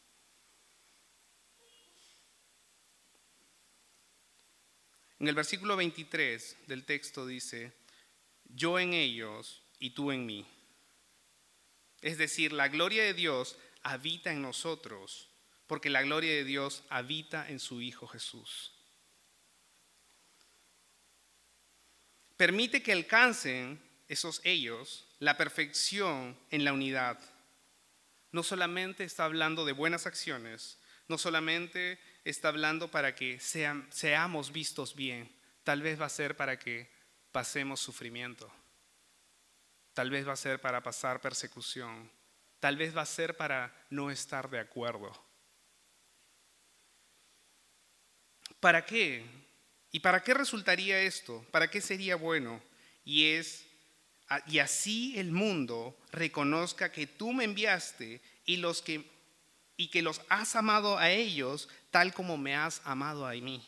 En 5.19 5.27
el 5.27 5.35
versículo 5.35 5.75
23 5.75 6.57
del 6.65 6.83
texto 6.83 7.27
dice, 7.27 7.73
yo 8.45 8.79
en 8.79 8.93
ellos 8.93 9.61
y 9.77 9.91
tú 9.91 10.11
en 10.11 10.25
mí. 10.25 10.47
Es 12.01 12.17
decir, 12.17 12.53
la 12.53 12.67
gloria 12.67 13.03
de 13.03 13.13
Dios 13.13 13.57
habita 13.83 14.31
en 14.31 14.41
nosotros, 14.41 15.29
porque 15.67 15.89
la 15.89 16.01
gloria 16.01 16.31
de 16.31 16.43
Dios 16.43 16.83
habita 16.89 17.49
en 17.49 17.59
su 17.59 17.81
Hijo 17.81 18.07
Jesús. 18.07 18.73
Permite 22.37 22.81
que 22.81 22.93
alcancen 22.93 23.81
esos 24.07 24.41
ellos 24.43 25.05
la 25.19 25.37
perfección 25.37 26.37
en 26.51 26.63
la 26.63 26.73
unidad. 26.73 27.19
No 28.31 28.43
solamente 28.43 29.03
está 29.03 29.25
hablando 29.25 29.65
de 29.65 29.73
buenas 29.73 30.05
acciones, 30.05 30.79
no 31.09 31.17
solamente 31.17 31.99
está 32.23 32.47
hablando 32.47 32.89
para 32.89 33.15
que 33.15 33.39
seamos 33.39 34.51
vistos 34.53 34.95
bien, 34.95 35.29
tal 35.63 35.81
vez 35.81 35.99
va 35.99 36.05
a 36.05 36.09
ser 36.09 36.37
para 36.37 36.57
que 36.57 36.89
pasemos 37.31 37.79
sufrimiento. 37.79 38.49
Tal 39.99 40.11
vez 40.11 40.25
va 40.25 40.31
a 40.31 40.37
ser 40.37 40.61
para 40.61 40.81
pasar 40.81 41.19
persecución. 41.19 42.09
Tal 42.61 42.77
vez 42.77 42.95
va 42.95 43.01
a 43.01 43.05
ser 43.05 43.35
para 43.35 43.85
no 43.89 44.09
estar 44.09 44.49
de 44.49 44.57
acuerdo. 44.57 45.11
¿Para 48.61 48.85
qué? 48.85 49.25
¿Y 49.91 49.99
para 49.99 50.23
qué 50.23 50.33
resultaría 50.33 51.01
esto? 51.01 51.45
¿Para 51.51 51.69
qué 51.69 51.81
sería 51.81 52.15
bueno? 52.15 52.63
Y 53.03 53.25
es 53.25 53.65
y 54.47 54.59
así 54.59 55.19
el 55.19 55.33
mundo 55.33 55.97
reconozca 56.13 56.93
que 56.93 57.05
tú 57.05 57.33
me 57.33 57.43
enviaste 57.43 58.21
y 58.45 58.55
los 58.55 58.81
que 58.81 59.05
y 59.75 59.89
que 59.89 60.01
los 60.01 60.21
has 60.29 60.55
amado 60.55 60.97
a 60.97 61.11
ellos 61.11 61.67
tal 61.91 62.13
como 62.13 62.37
me 62.37 62.55
has 62.55 62.81
amado 62.85 63.27
a 63.27 63.33
mí. 63.33 63.67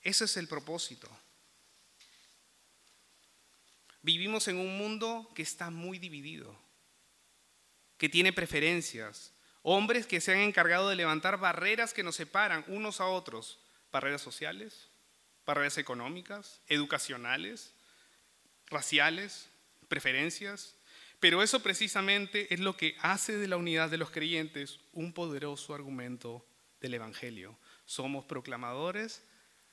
Ese 0.00 0.26
es 0.26 0.36
el 0.36 0.46
propósito. 0.46 1.10
Vivimos 4.08 4.48
en 4.48 4.56
un 4.56 4.78
mundo 4.78 5.30
que 5.34 5.42
está 5.42 5.68
muy 5.68 5.98
dividido, 5.98 6.58
que 7.98 8.08
tiene 8.08 8.32
preferencias, 8.32 9.34
hombres 9.60 10.06
que 10.06 10.22
se 10.22 10.32
han 10.32 10.38
encargado 10.38 10.88
de 10.88 10.96
levantar 10.96 11.38
barreras 11.38 11.92
que 11.92 12.02
nos 12.02 12.16
separan 12.16 12.64
unos 12.68 13.02
a 13.02 13.06
otros, 13.06 13.58
barreras 13.92 14.22
sociales, 14.22 14.88
barreras 15.44 15.76
económicas, 15.76 16.62
educacionales, 16.68 17.74
raciales, 18.68 19.50
preferencias, 19.88 20.74
pero 21.20 21.42
eso 21.42 21.60
precisamente 21.60 22.54
es 22.54 22.60
lo 22.60 22.78
que 22.78 22.96
hace 23.02 23.36
de 23.36 23.46
la 23.46 23.58
unidad 23.58 23.90
de 23.90 23.98
los 23.98 24.10
creyentes 24.10 24.80
un 24.94 25.12
poderoso 25.12 25.74
argumento 25.74 26.48
del 26.80 26.94
Evangelio. 26.94 27.58
Somos 27.84 28.24
proclamadores 28.24 29.22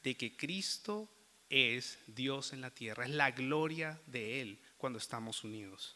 de 0.03 0.17
que 0.17 0.35
Cristo 0.35 1.09
es 1.49 1.99
Dios 2.08 2.53
en 2.53 2.62
la 2.62 2.71
tierra, 2.71 3.05
es 3.05 3.12
la 3.12 3.31
gloria 3.31 3.99
de 4.08 4.41
Él 4.41 4.60
cuando 4.77 4.99
estamos 4.99 5.43
unidos. 5.43 5.95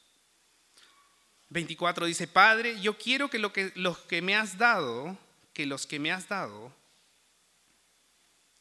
24 1.50 2.06
dice, 2.06 2.28
Padre, 2.28 2.80
yo 2.80 2.98
quiero 2.98 3.30
que, 3.30 3.40
lo 3.40 3.52
que 3.52 3.72
los 3.76 3.98
que 4.00 4.22
me 4.22 4.36
has 4.36 4.58
dado, 4.58 5.18
que 5.54 5.66
los 5.66 5.88
que 5.88 6.00
me 6.00 6.12
has 6.12 6.28
dado, 6.28 6.74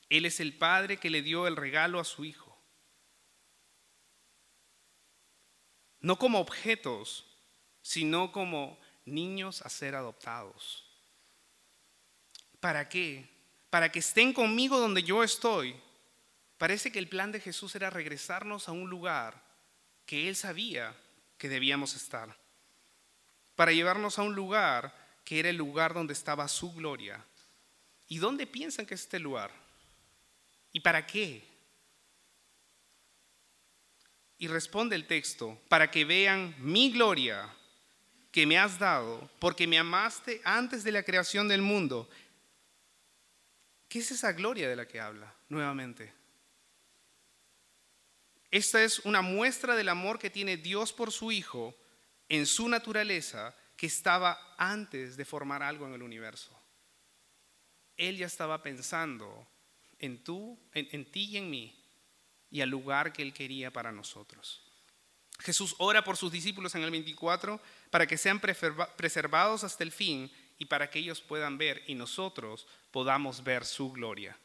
Él 0.09 0.25
es 0.25 0.41
el 0.41 0.57
Padre 0.57 0.97
que 0.97 1.11
le 1.11 1.23
dio 1.23 1.47
el 1.47 1.57
regalo 1.57 2.01
a 2.01 2.05
su 2.05 2.25
Hijo. 2.25 2.57
No 6.01 6.19
como 6.19 6.39
objetos, 6.41 7.27
sino 7.83 8.33
como 8.33 8.79
niños 9.05 9.63
a 9.63 9.69
ser 9.69 9.95
adoptados. 9.95 10.85
¿Para 12.61 12.89
qué? 12.89 13.29
Para 13.69 13.93
que 13.93 13.99
estén 13.99 14.33
conmigo 14.33 14.79
donde 14.79 15.03
yo 15.03 15.23
estoy 15.23 15.77
Parece 16.59 16.91
que 16.91 16.99
el 16.99 17.09
plan 17.09 17.31
de 17.31 17.41
Jesús 17.41 17.75
era 17.77 17.89
regresarnos 17.89 18.69
a 18.69 18.73
un 18.73 18.91
lugar 18.91 19.41
que 20.05 20.29
Él 20.29 20.35
sabía 20.35 20.95
que 21.39 21.49
debíamos 21.49 21.95
estar, 21.95 22.37
para 23.55 23.73
llevarnos 23.73 24.19
a 24.19 24.23
un 24.23 24.35
lugar 24.35 24.93
que 25.25 25.39
era 25.39 25.51
el 25.51 25.57
lugar 25.57 25.95
donde 25.95 26.13
estaba 26.13 26.49
su 26.49 26.73
gloria. 26.73 27.25
¿Y 28.09 28.19
dónde 28.19 28.47
piensan 28.47 28.87
que 28.87 28.95
es 28.95 29.03
este 29.03 29.19
lugar? 29.19 29.53
¿Y 30.73 30.81
para 30.81 31.07
qué? 31.07 31.47
Y 34.39 34.49
responde 34.49 34.97
el 34.97 35.07
texto, 35.07 35.61
para 35.69 35.91
que 35.91 36.05
vean 36.05 36.55
mi 36.59 36.91
gloria 36.91 37.49
que 38.33 38.47
me 38.47 38.59
has 38.59 38.79
dado, 38.79 39.31
porque 39.39 39.67
me 39.67 39.79
amaste 39.79 40.41
antes 40.45 40.83
de 40.83 40.93
la 40.93 41.03
creación 41.03 41.47
del 41.49 41.63
mundo. 41.63 42.09
¿Qué 43.89 44.01
es 44.01 44.11
esa 44.11 44.33
gloria 44.33 44.69
de 44.69 44.77
la 44.77 44.89
que 44.89 45.01
habla 45.01 45.35
nuevamente? 45.49 46.18
Esta 48.51 48.83
es 48.83 49.01
una 49.01 49.21
muestra 49.21 49.77
del 49.77 49.89
amor 49.89 50.19
que 50.19 50.31
tiene 50.31 50.57
Dios 50.57 50.93
por 50.93 51.13
su 51.13 51.31
Hijo 51.31 51.75
en 52.29 52.47
su 52.47 52.69
naturaleza 52.69 53.55
que 53.77 53.87
estaba 53.87 54.55
antes 54.59 55.17
de 55.17 55.25
formar 55.25 55.63
algo 55.63 55.87
en 55.87 55.95
el 55.95 56.03
universo. 56.03 56.51
Él 57.97 58.17
ya 58.17 58.27
estaba 58.27 58.63
pensando 58.63 59.47
en, 59.99 60.23
tú, 60.23 60.59
en, 60.73 61.11
ti 61.11 61.25
y 61.25 61.37
en 61.37 61.51
mí 61.51 61.85
y 62.51 62.61
al 62.61 62.71
lugar 62.71 63.13
que 63.13 63.23
Él 63.23 63.35
quería 63.35 63.73
para 63.73 63.93
nosotros. 63.93 64.63
Jesús 65.41 65.75
ora 65.79 66.03
por 66.03 66.17
sus 66.17 66.33
discípulos 66.33 66.75
en 66.75 66.83
el 66.83 66.91
24 66.91 67.61
para 67.91 68.07
que 68.07 68.17
sean 68.17 68.41
preservados 68.41 69.63
hasta 69.63 69.85
el 69.85 69.93
fin 69.93 70.31
y 70.59 70.65
para 70.65 70.91
que 70.91 70.99
ellos 70.99 71.21
puedan 71.21 71.59
ver 71.59 71.83
y 71.87 71.95
nosotros 71.95 72.67
podamos 72.91 73.45
ver 73.45 73.65
su 73.65 73.93
gloria. 73.93 74.37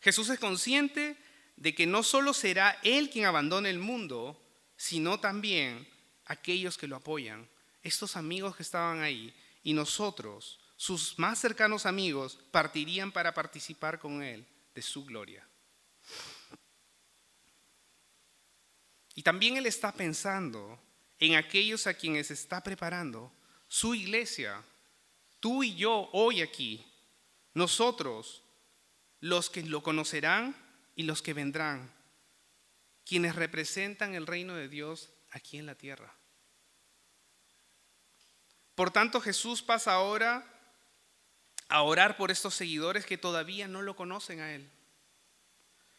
Jesús 0.00 0.28
es 0.28 0.38
consciente 0.38 1.16
de 1.56 1.74
que 1.74 1.86
no 1.86 2.02
solo 2.02 2.34
será 2.34 2.78
Él 2.82 3.10
quien 3.10 3.26
abandone 3.26 3.70
el 3.70 3.78
mundo, 3.78 4.40
sino 4.76 5.20
también 5.20 5.88
aquellos 6.26 6.76
que 6.76 6.88
lo 6.88 6.96
apoyan, 6.96 7.48
estos 7.82 8.16
amigos 8.16 8.56
que 8.56 8.62
estaban 8.62 9.02
ahí, 9.02 9.34
y 9.62 9.72
nosotros, 9.72 10.60
sus 10.76 11.18
más 11.18 11.38
cercanos 11.38 11.86
amigos, 11.86 12.38
partirían 12.50 13.12
para 13.12 13.32
participar 13.34 13.98
con 13.98 14.22
Él 14.22 14.46
de 14.74 14.82
su 14.82 15.04
gloria. 15.04 15.46
Y 19.14 19.22
también 19.22 19.56
Él 19.56 19.66
está 19.66 19.92
pensando 19.92 20.78
en 21.18 21.36
aquellos 21.36 21.86
a 21.86 21.94
quienes 21.94 22.30
está 22.30 22.62
preparando 22.62 23.32
su 23.68 23.94
iglesia, 23.94 24.62
tú 25.40 25.62
y 25.62 25.74
yo 25.74 26.08
hoy 26.12 26.42
aquí, 26.42 26.84
nosotros, 27.54 28.42
los 29.20 29.48
que 29.48 29.62
lo 29.62 29.82
conocerán 29.82 30.54
y 30.96 31.04
los 31.04 31.22
que 31.22 31.34
vendrán, 31.34 31.92
quienes 33.04 33.34
representan 33.36 34.14
el 34.14 34.26
reino 34.26 34.54
de 34.54 34.68
Dios 34.68 35.10
aquí 35.30 35.58
en 35.58 35.66
la 35.66 35.74
tierra. 35.74 36.14
Por 38.74 38.90
tanto, 38.90 39.20
Jesús 39.20 39.62
pasa 39.62 39.92
ahora 39.92 40.44
a 41.68 41.82
orar 41.82 42.16
por 42.16 42.30
estos 42.30 42.54
seguidores 42.54 43.06
que 43.06 43.18
todavía 43.18 43.68
no 43.68 43.82
lo 43.82 43.96
conocen 43.96 44.40
a 44.40 44.52
Él. 44.52 44.68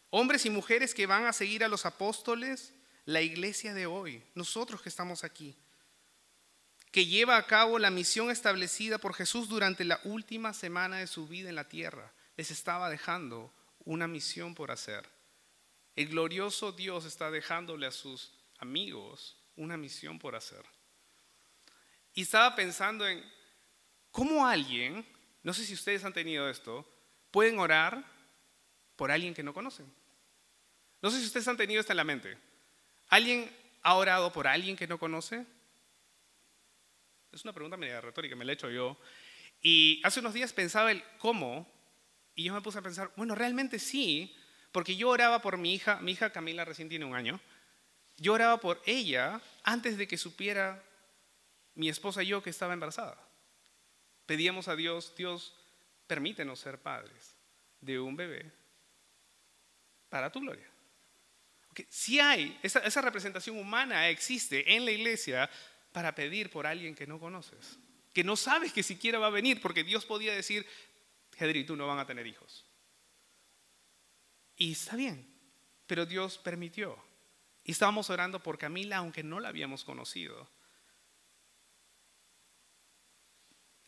Hombres 0.09 0.45
y 0.45 0.49
mujeres 0.49 0.93
que 0.93 1.07
van 1.07 1.25
a 1.25 1.33
seguir 1.33 1.63
a 1.63 1.67
los 1.67 1.85
apóstoles, 1.85 2.73
la 3.05 3.21
iglesia 3.21 3.73
de 3.73 3.85
hoy, 3.85 4.23
nosotros 4.33 4.81
que 4.81 4.89
estamos 4.89 5.23
aquí, 5.23 5.55
que 6.91 7.05
lleva 7.05 7.35
a 7.35 7.45
cabo 7.45 7.77
la 7.77 7.91
misión 7.91 8.31
establecida 8.31 8.97
por 8.97 9.13
Jesús 9.13 9.49
durante 9.49 9.83
la 9.83 9.99
última 10.05 10.53
semana 10.53 10.97
de 10.97 11.07
su 11.07 11.27
vida 11.27 11.49
en 11.49 11.55
la 11.55 11.67
tierra. 11.67 12.13
Les 12.37 12.51
estaba 12.51 12.89
dejando 12.89 13.53
una 13.85 14.07
misión 14.07 14.55
por 14.55 14.71
hacer. 14.71 15.07
El 15.95 16.09
glorioso 16.09 16.71
Dios 16.71 17.05
está 17.05 17.31
dejándole 17.31 17.85
a 17.85 17.91
sus 17.91 18.33
amigos 18.57 19.37
una 19.55 19.77
misión 19.77 20.19
por 20.19 20.35
hacer. 20.35 20.63
Y 22.13 22.23
estaba 22.23 22.55
pensando 22.55 23.07
en 23.07 23.23
cómo 24.11 24.45
alguien, 24.45 25.05
no 25.43 25.53
sé 25.53 25.65
si 25.65 25.73
ustedes 25.73 26.03
han 26.03 26.13
tenido 26.13 26.49
esto, 26.49 26.85
pueden 27.31 27.59
orar 27.59 28.03
por 28.95 29.11
alguien 29.11 29.33
que 29.33 29.43
no 29.43 29.53
conocen. 29.53 29.85
No 31.01 31.11
sé 31.11 31.19
si 31.19 31.25
ustedes 31.25 31.47
han 31.47 31.57
tenido 31.57 31.79
esto 31.79 31.93
en 31.93 31.97
la 31.97 32.03
mente. 32.03 32.37
¿Alguien 33.09 33.49
ha 33.83 33.95
orado 33.95 34.31
por 34.31 34.47
alguien 34.47 34.75
que 34.75 34.87
no 34.87 34.97
conoce? 34.97 35.45
Es 37.31 37.43
una 37.43 37.53
pregunta 37.53 37.77
media 37.77 38.01
retórica, 38.01 38.35
me 38.35 38.45
la 38.45 38.53
he 38.53 38.55
hecho 38.55 38.69
yo. 38.69 38.97
Y 39.61 40.01
hace 40.03 40.21
unos 40.21 40.33
días 40.33 40.53
pensaba 40.53 40.91
el 40.91 41.03
cómo, 41.17 41.69
y 42.35 42.43
yo 42.43 42.53
me 42.53 42.61
puse 42.61 42.79
a 42.79 42.81
pensar, 42.81 43.11
bueno, 43.15 43.33
realmente 43.33 43.79
sí, 43.79 44.35
porque 44.71 44.95
yo 44.95 45.09
oraba 45.09 45.41
por 45.41 45.57
mi 45.57 45.73
hija, 45.73 45.99
mi 46.01 46.11
hija 46.11 46.31
Camila 46.31 46.65
recién 46.65 46.89
tiene 46.89 47.05
un 47.05 47.15
año, 47.15 47.39
yo 48.17 48.33
oraba 48.33 48.59
por 48.59 48.81
ella 48.85 49.41
antes 49.63 49.97
de 49.97 50.07
que 50.07 50.17
supiera 50.17 50.83
mi 51.75 51.89
esposa 51.89 52.23
y 52.23 52.27
yo 52.27 52.43
que 52.43 52.49
estaba 52.49 52.73
embarazada. 52.73 53.17
Pedíamos 54.25 54.67
a 54.67 54.75
Dios, 54.75 55.13
Dios, 55.15 55.55
permítenos 56.07 56.59
ser 56.59 56.79
padres 56.79 57.35
de 57.79 57.99
un 57.99 58.15
bebé 58.15 58.51
para 60.09 60.31
tu 60.31 60.39
gloria. 60.39 60.69
Si 61.89 62.19
hay, 62.19 62.57
esa, 62.63 62.79
esa 62.79 63.01
representación 63.01 63.57
humana 63.57 64.07
existe 64.09 64.75
en 64.75 64.85
la 64.85 64.91
iglesia 64.91 65.49
para 65.91 66.15
pedir 66.15 66.49
por 66.49 66.65
alguien 66.65 66.95
que 66.95 67.07
no 67.07 67.19
conoces, 67.19 67.77
que 68.13 68.23
no 68.23 68.37
sabes 68.37 68.71
que 68.71 68.81
siquiera 68.81 69.19
va 69.19 69.27
a 69.27 69.31
venir, 69.31 69.61
porque 69.61 69.83
Dios 69.83 70.05
podía 70.05 70.33
decir, 70.33 70.65
Hedri 71.37 71.59
y 71.59 71.65
tú 71.65 71.75
no 71.75 71.87
van 71.87 71.99
a 71.99 72.05
tener 72.05 72.25
hijos. 72.27 72.65
Y 74.57 74.71
está 74.71 74.95
bien, 74.95 75.27
pero 75.87 76.05
Dios 76.05 76.37
permitió. 76.37 76.97
Y 77.63 77.71
estábamos 77.71 78.09
orando 78.09 78.41
por 78.41 78.57
Camila, 78.57 78.97
aunque 78.97 79.23
no 79.23 79.39
la 79.39 79.49
habíamos 79.49 79.83
conocido. 79.83 80.49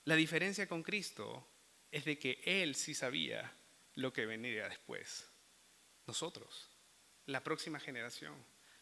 La 0.04 0.16
diferencia 0.16 0.68
con 0.68 0.84
Cristo 0.84 1.48
es 1.92 2.06
de 2.06 2.18
que 2.18 2.42
Él 2.46 2.76
sí 2.76 2.94
sabía 2.94 3.54
lo 3.96 4.12
que 4.14 4.26
vendría 4.26 4.68
después. 4.68 5.30
Nosotros, 6.06 6.70
la 7.26 7.44
próxima 7.44 7.80
generación, 7.80 8.34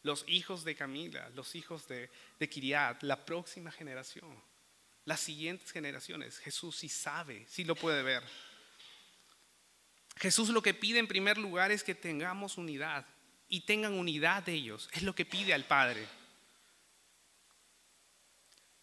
los 0.04 0.23
hijos 0.28 0.63
de 0.63 0.75
Camila, 0.75 1.30
los 1.30 1.56
hijos 1.56 1.88
de, 1.88 2.12
de 2.39 2.49
Kiriat, 2.49 3.01
la 3.01 3.25
próxima 3.25 3.71
generación, 3.71 4.39
las 5.06 5.19
siguientes 5.19 5.71
generaciones. 5.71 6.38
Jesús 6.39 6.75
sí 6.75 6.89
sabe, 6.89 7.45
sí 7.47 7.63
lo 7.63 7.75
puede 7.75 8.04
ver. 8.04 8.23
Jesús 10.17 10.49
lo 10.49 10.62
que 10.62 10.73
pide 10.73 10.99
en 10.99 11.08
primer 11.08 11.38
lugar 11.38 11.71
es 11.71 11.84
que 11.84 11.95
tengamos 11.95 12.58
unidad 12.58 13.06
y 13.47 13.62
tengan 13.62 13.93
unidad 13.93 14.43
de 14.43 14.54
ellos. 14.54 14.89
Es 14.93 15.04
lo 15.04 15.13
que 15.13 15.25
pide 15.25 15.54
al 15.54 15.65
Padre. 15.65 16.08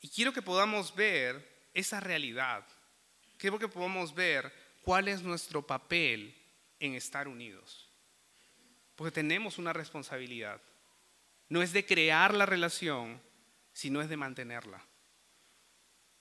Y 0.01 0.09
quiero 0.09 0.33
que 0.33 0.43
podamos 0.43 0.95
ver 0.95 1.69
esa 1.75 2.01
realidad. 2.01 2.67
Quiero 3.39 3.59
que 3.59 3.69
podamos 3.69 4.15
ver 4.15 4.53
cuál 4.83 5.09
es 5.09 5.23
nuestro 5.23 5.67
papel 5.67 6.37
en 6.81 6.95
estar 6.95 7.29
unidos. 7.29 7.89
Porque 8.97 9.13
tenemos 9.13 9.59
una 9.59 9.73
responsabilidad. 9.73 10.61
No 11.49 11.63
es 11.63 11.73
de 11.73 11.87
crear 11.87 12.35
la 12.35 12.47
relación, 12.47 13.21
sino 13.73 14.03
es 14.03 14.09
de 14.09 14.17
mantenerla. 14.17 14.85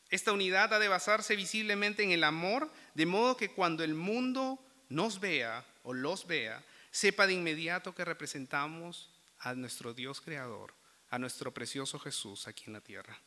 Esta 0.10 0.32
unidad 0.32 0.74
ha 0.74 0.80
de 0.80 0.88
basarse 0.88 1.36
visiblemente 1.36 2.04
en 2.04 2.12
el 2.12 2.24
amor, 2.24 2.72
de 2.96 3.06
modo 3.06 3.38
que 3.38 3.52
cuando 3.52 3.84
el 3.84 3.94
mundo 3.94 4.60
nos 4.92 5.20
vea 5.20 5.66
o 5.84 5.94
los 5.94 6.28
vea, 6.28 6.64
sepa 6.92 7.26
de 7.26 7.34
inmediato 7.34 7.96
que 7.96 8.06
representamos 8.06 9.10
a 9.40 9.54
nuestro 9.56 9.94
Dios 9.94 10.22
creador, 10.22 10.74
a 11.10 11.18
nuestro 11.18 11.54
precioso 11.54 11.98
Jesús 11.98 12.48
aquí 12.48 12.66
en 12.68 12.74
la 12.74 12.82
tierra. 12.82 13.20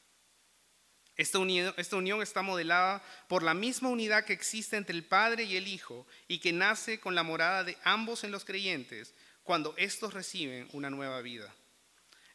Esta 1.16 1.38
unión, 1.38 2.22
está 2.22 2.42
modelada 2.42 3.02
por 3.28 3.42
la 3.42 3.54
misma 3.54 3.88
unidad 3.88 4.24
que 4.24 4.32
existe 4.32 4.76
entre 4.76 4.96
el 4.96 5.04
Padre 5.04 5.44
y 5.44 5.56
el 5.56 5.68
Hijo 5.68 6.06
y 6.26 6.38
que 6.38 6.52
nace 6.52 6.98
con 6.98 7.14
la 7.14 7.22
morada 7.22 7.62
de 7.62 7.78
ambos 7.84 8.24
en 8.24 8.32
los 8.32 8.44
creyentes 8.44 9.14
cuando 9.44 9.74
éstos 9.76 10.12
reciben 10.12 10.68
una 10.72 10.90
nueva 10.90 11.20
vida. 11.22 11.54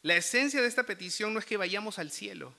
La 0.02 0.16
esencia 0.16 0.62
de 0.62 0.68
esta 0.68 0.84
petición 0.84 1.34
no 1.34 1.40
es 1.40 1.44
que 1.44 1.58
vayamos 1.58 1.98
al 1.98 2.10
cielo 2.10 2.54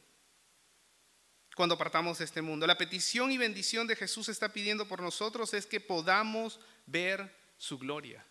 cuando 1.55 1.77
partamos 1.77 2.17
de 2.19 2.25
este 2.25 2.41
mundo. 2.41 2.65
La 2.65 2.77
petición 2.77 3.31
y 3.31 3.37
bendición 3.37 3.87
de 3.87 3.95
Jesús 3.95 4.29
está 4.29 4.53
pidiendo 4.53 4.87
por 4.87 5.01
nosotros 5.01 5.53
es 5.53 5.65
que 5.65 5.79
podamos 5.79 6.59
ver 6.85 7.33
su 7.57 7.77
gloria. 7.77 8.25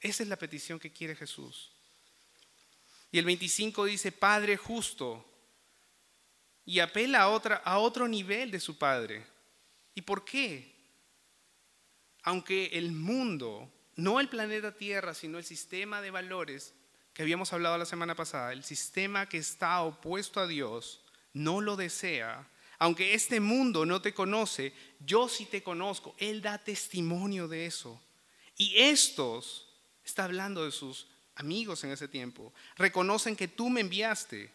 Esa 0.00 0.22
es 0.22 0.28
la 0.28 0.36
petición 0.36 0.78
que 0.78 0.92
quiere 0.92 1.14
Jesús. 1.14 1.70
Y 3.10 3.18
el 3.18 3.24
25 3.24 3.84
dice, 3.84 4.10
Padre 4.10 4.56
justo, 4.56 5.24
y 6.64 6.78
apela 6.80 7.22
a, 7.22 7.28
otra, 7.28 7.56
a 7.56 7.78
otro 7.78 8.08
nivel 8.08 8.50
de 8.50 8.60
su 8.60 8.78
Padre. 8.78 9.24
¿Y 9.94 10.02
por 10.02 10.24
qué? 10.24 10.72
Aunque 12.22 12.66
el 12.72 12.92
mundo, 12.92 13.70
no 13.96 14.20
el 14.20 14.28
planeta 14.28 14.74
Tierra, 14.76 15.12
sino 15.12 15.38
el 15.38 15.44
sistema 15.44 16.00
de 16.00 16.10
valores 16.10 16.72
que 17.12 17.22
habíamos 17.22 17.52
hablado 17.52 17.76
la 17.76 17.84
semana 17.84 18.14
pasada, 18.14 18.52
el 18.52 18.64
sistema 18.64 19.28
que 19.28 19.38
está 19.38 19.82
opuesto 19.82 20.40
a 20.40 20.46
Dios, 20.46 21.04
no 21.34 21.60
lo 21.60 21.76
desea, 21.76 22.48
aunque 22.78 23.14
este 23.14 23.40
mundo 23.40 23.86
no 23.86 24.02
te 24.02 24.14
conoce, 24.14 24.72
yo 25.00 25.28
sí 25.28 25.46
te 25.46 25.62
conozco. 25.62 26.14
Él 26.18 26.42
da 26.42 26.58
testimonio 26.58 27.48
de 27.48 27.66
eso. 27.66 28.00
Y 28.56 28.76
estos 28.76 29.68
Está 30.04 30.24
hablando 30.24 30.64
de 30.64 30.72
sus 30.72 31.06
amigos 31.36 31.84
en 31.84 31.90
ese 31.90 32.08
tiempo. 32.08 32.52
Reconocen 32.76 33.36
que 33.36 33.48
tú 33.48 33.70
me 33.70 33.80
enviaste. 33.80 34.50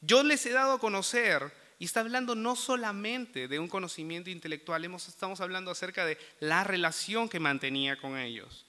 Yo 0.00 0.22
les 0.22 0.44
he 0.46 0.50
dado 0.50 0.74
a 0.74 0.78
conocer 0.78 1.52
y 1.78 1.84
está 1.84 2.00
hablando 2.00 2.34
no 2.34 2.56
solamente 2.56 3.48
de 3.48 3.58
un 3.58 3.68
conocimiento 3.68 4.30
intelectual, 4.30 4.84
estamos 4.94 5.40
hablando 5.40 5.70
acerca 5.70 6.04
de 6.04 6.18
la 6.38 6.64
relación 6.64 7.28
que 7.28 7.40
mantenía 7.40 8.00
con 8.00 8.16
ellos. 8.16 8.66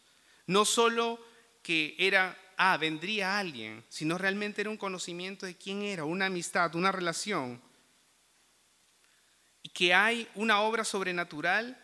No 0.48 0.66
solo 0.66 1.20
que 1.62 1.96
era, 2.00 2.38
ah, 2.58 2.78
vendría 2.78 3.38
alguien, 3.38 3.84
sino 3.90 4.18
realmente 4.18 4.62
era 4.62 4.70
un 4.70 4.78
conocimiento 4.78 5.46
de 5.46 5.56
quién 5.56 5.84
era, 5.84 6.06
una 6.06 6.26
amistad, 6.26 6.76
una 6.76 6.92
relación. 6.92 7.62
Que 9.74 9.94
hay 9.94 10.28
una 10.36 10.62
obra 10.62 10.84
sobrenatural 10.84 11.78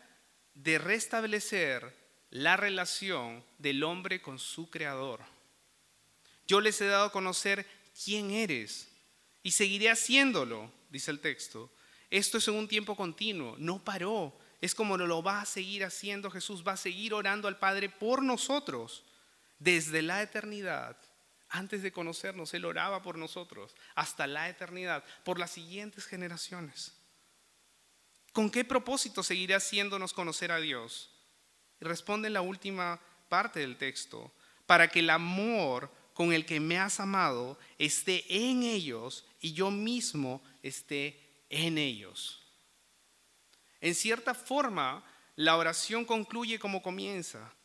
de 0.54 0.78
restablecer 0.78 1.96
la 2.30 2.58
relación 2.58 3.44
del 3.58 3.84
hombre 3.84 4.22
con 4.22 4.40
su 4.40 4.70
creador. 4.70 5.22
Yo 6.48 6.62
les 6.62 6.80
he 6.82 6.86
dado 6.86 7.06
a 7.06 7.12
conocer 7.12 7.66
quién 8.04 8.32
eres 8.32 8.90
y 9.44 9.52
seguiré 9.52 9.90
haciéndolo, 9.90 10.72
dice 10.90 11.12
el 11.12 11.20
texto. 11.20 11.72
Esto 12.10 12.38
es 12.38 12.48
en 12.48 12.56
un 12.56 12.68
tiempo 12.68 12.96
continuo, 12.96 13.56
no 13.58 13.84
paró. 13.84 14.38
Es 14.60 14.74
como 14.74 14.98
lo 14.98 15.22
va 15.22 15.42
a 15.42 15.46
seguir 15.46 15.86
haciendo 15.86 16.32
Jesús, 16.32 16.64
va 16.68 16.74
a 16.74 16.78
seguir 16.78 17.14
orando 17.14 17.48
al 17.48 17.60
Padre 17.60 17.90
por 17.90 18.24
nosotros 18.24 19.04
desde 19.60 20.02
la 20.02 20.22
eternidad. 20.22 20.98
Antes 21.50 21.82
de 21.82 21.92
conocernos, 21.92 22.54
Él 22.54 22.66
oraba 22.66 23.02
por 23.02 23.18
nosotros 23.18 23.76
hasta 23.96 24.26
la 24.28 24.50
eternidad, 24.50 25.04
por 25.24 25.40
las 25.40 25.52
siguientes 25.52 26.06
generaciones. 26.06 26.97
¿Con 28.38 28.52
qué 28.52 28.64
propósito 28.64 29.24
seguirá 29.24 29.58
haciéndonos 29.58 30.14
conocer 30.14 30.52
a 30.52 30.60
Dios? 30.60 31.10
Y 31.82 31.86
responde 31.86 32.28
en 32.28 32.36
la 32.36 32.42
última 32.42 33.02
parte 33.30 33.62
del 33.62 33.80
texto, 33.80 34.32
para 34.68 34.90
que 34.90 35.00
el 35.00 35.10
amor 35.10 35.92
con 36.14 36.32
el 36.32 36.46
que 36.46 36.60
me 36.60 36.78
has 36.78 37.00
amado 37.00 37.58
esté 37.80 38.24
en 38.30 38.62
ellos 38.62 39.26
y 39.42 39.54
yo 39.54 39.72
mismo 39.72 40.44
esté 40.62 41.20
en 41.50 41.80
ellos. 41.80 42.44
En 43.82 43.96
cierta 43.96 44.36
forma, 44.36 45.04
la 45.36 45.58
oración 45.58 46.06
concluye 46.06 46.60
como 46.60 46.84
comienza, 46.84 47.56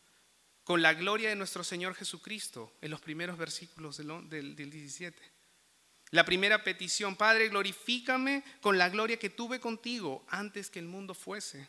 con 0.65 0.81
la 0.81 0.95
gloria 0.95 1.29
de 1.29 1.37
nuestro 1.37 1.65
Señor 1.65 1.95
Jesucristo, 1.95 2.73
en 2.81 2.91
los 2.91 3.03
primeros 3.03 3.37
versículos 3.37 3.99
del, 3.99 4.57
del, 4.57 4.71
17. 4.71 5.32
La 6.13 6.27
primera 6.27 6.63
petición, 6.63 7.17
Padre, 7.17 7.49
glorifícame 7.49 8.45
con 8.61 8.77
la 8.77 8.91
gloria 8.91 9.19
que 9.19 9.31
tuve 9.31 9.61
contigo 9.61 10.25
antes 10.29 10.69
que 10.69 10.79
el 10.79 10.85
mundo 10.85 11.15
fuese. 11.15 11.67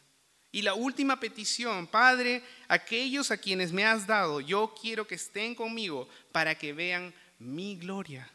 Y 0.51 0.63
la 0.63 0.73
última 0.73 1.17
petición, 1.17 1.87
Padre, 1.87 2.43
aquellos 2.67 3.31
a 3.31 3.37
quienes 3.37 3.71
me 3.71 3.85
has 3.85 4.05
dado, 4.05 4.41
yo 4.41 4.75
quiero 4.79 5.07
que 5.07 5.15
estén 5.15 5.55
conmigo 5.55 6.09
para 6.33 6.55
que 6.55 6.73
vean 6.73 7.13
mi 7.39 7.77
gloria. 7.77 8.29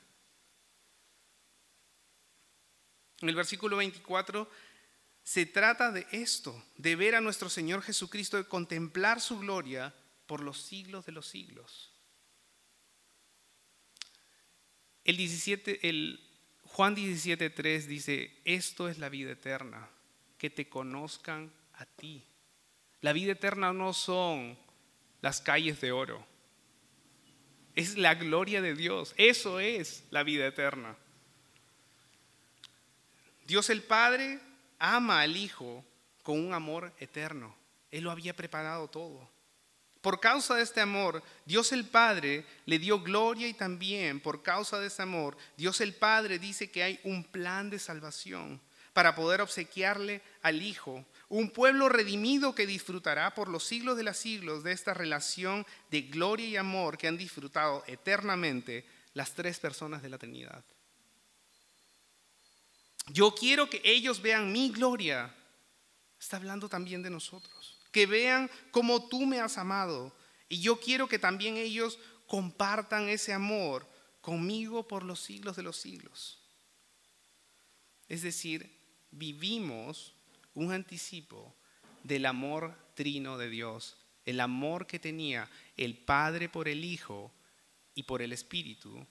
En 3.20 3.28
el 3.28 3.34
versículo 3.34 3.76
24 3.76 4.50
se 5.22 5.44
trata 5.44 5.92
de 5.92 6.06
esto, 6.10 6.64
de 6.78 6.96
ver 6.96 7.16
a 7.16 7.20
nuestro 7.20 7.50
Señor 7.50 7.82
Jesucristo, 7.82 8.38
de 8.38 8.48
contemplar 8.48 9.20
su 9.20 9.40
gloria 9.40 9.94
por 10.26 10.40
los 10.42 10.62
siglos 10.62 11.04
de 11.04 11.12
los 11.12 11.28
siglos. 11.28 11.92
El 15.08 15.16
17, 15.16 15.88
el 15.88 16.20
Juan 16.64 16.94
17.3 16.94 17.86
dice, 17.86 18.30
esto 18.44 18.90
es 18.90 18.98
la 18.98 19.08
vida 19.08 19.32
eterna, 19.32 19.88
que 20.36 20.50
te 20.50 20.68
conozcan 20.68 21.50
a 21.78 21.86
ti. 21.86 22.22
La 23.00 23.14
vida 23.14 23.32
eterna 23.32 23.72
no 23.72 23.94
son 23.94 24.58
las 25.22 25.40
calles 25.40 25.80
de 25.80 25.92
oro, 25.92 26.26
es 27.74 27.96
la 27.96 28.16
gloria 28.16 28.60
de 28.60 28.74
Dios, 28.74 29.14
eso 29.16 29.60
es 29.60 30.04
la 30.10 30.24
vida 30.24 30.46
eterna. 30.46 30.94
Dios 33.46 33.70
el 33.70 33.82
Padre 33.82 34.40
ama 34.78 35.22
al 35.22 35.38
Hijo 35.38 35.86
con 36.22 36.38
un 36.38 36.52
amor 36.52 36.92
eterno. 36.98 37.56
Él 37.90 38.04
lo 38.04 38.10
había 38.10 38.36
preparado 38.36 38.88
todo. 38.88 39.26
Por 40.00 40.20
causa 40.20 40.54
de 40.54 40.62
este 40.62 40.80
amor, 40.80 41.22
Dios 41.44 41.72
el 41.72 41.84
Padre 41.84 42.46
le 42.66 42.78
dio 42.78 43.00
gloria 43.00 43.48
y 43.48 43.54
también 43.54 44.20
por 44.20 44.42
causa 44.42 44.78
de 44.78 44.86
ese 44.86 45.02
amor, 45.02 45.36
Dios 45.56 45.80
el 45.80 45.94
Padre 45.94 46.38
dice 46.38 46.70
que 46.70 46.84
hay 46.84 47.00
un 47.02 47.24
plan 47.24 47.68
de 47.68 47.80
salvación 47.80 48.60
para 48.92 49.14
poder 49.16 49.40
obsequiarle 49.40 50.22
al 50.42 50.62
Hijo, 50.62 51.04
un 51.28 51.50
pueblo 51.50 51.88
redimido 51.88 52.54
que 52.54 52.66
disfrutará 52.66 53.34
por 53.34 53.48
los 53.48 53.64
siglos 53.64 53.96
de 53.96 54.04
los 54.04 54.16
siglos 54.16 54.62
de 54.62 54.72
esta 54.72 54.94
relación 54.94 55.66
de 55.90 56.02
gloria 56.02 56.46
y 56.46 56.56
amor 56.56 56.96
que 56.96 57.08
han 57.08 57.18
disfrutado 57.18 57.82
eternamente 57.86 58.86
las 59.14 59.34
tres 59.34 59.58
personas 59.58 60.00
de 60.00 60.10
la 60.10 60.18
Trinidad. 60.18 60.64
Yo 63.08 63.34
quiero 63.34 63.68
que 63.68 63.80
ellos 63.84 64.22
vean 64.22 64.52
mi 64.52 64.70
gloria. 64.70 65.34
Está 66.20 66.36
hablando 66.36 66.68
también 66.68 67.02
de 67.02 67.10
nosotros 67.10 67.77
que 67.98 68.06
vean 68.06 68.48
cómo 68.70 69.08
tú 69.08 69.26
me 69.26 69.40
has 69.40 69.58
amado. 69.58 70.14
Y 70.48 70.60
yo 70.60 70.78
quiero 70.78 71.08
que 71.08 71.18
también 71.18 71.56
ellos 71.56 71.98
compartan 72.28 73.08
ese 73.08 73.32
amor 73.32 73.88
conmigo 74.20 74.86
por 74.86 75.02
los 75.02 75.18
siglos 75.18 75.56
de 75.56 75.64
los 75.64 75.78
siglos. 75.78 76.38
Es 78.08 78.22
decir, 78.22 78.70
vivimos 79.10 80.14
un 80.54 80.70
anticipo 80.70 81.52
del 82.04 82.26
amor 82.26 82.72
trino 82.94 83.36
de 83.36 83.50
Dios, 83.50 83.96
el 84.24 84.38
amor 84.38 84.86
que 84.86 85.00
tenía 85.00 85.50
el 85.76 85.98
Padre 85.98 86.48
por 86.48 86.68
el 86.68 86.84
Hijo 86.84 87.32
y 87.96 88.04
por 88.04 88.22
el 88.22 88.32
Espíritu, 88.32 89.04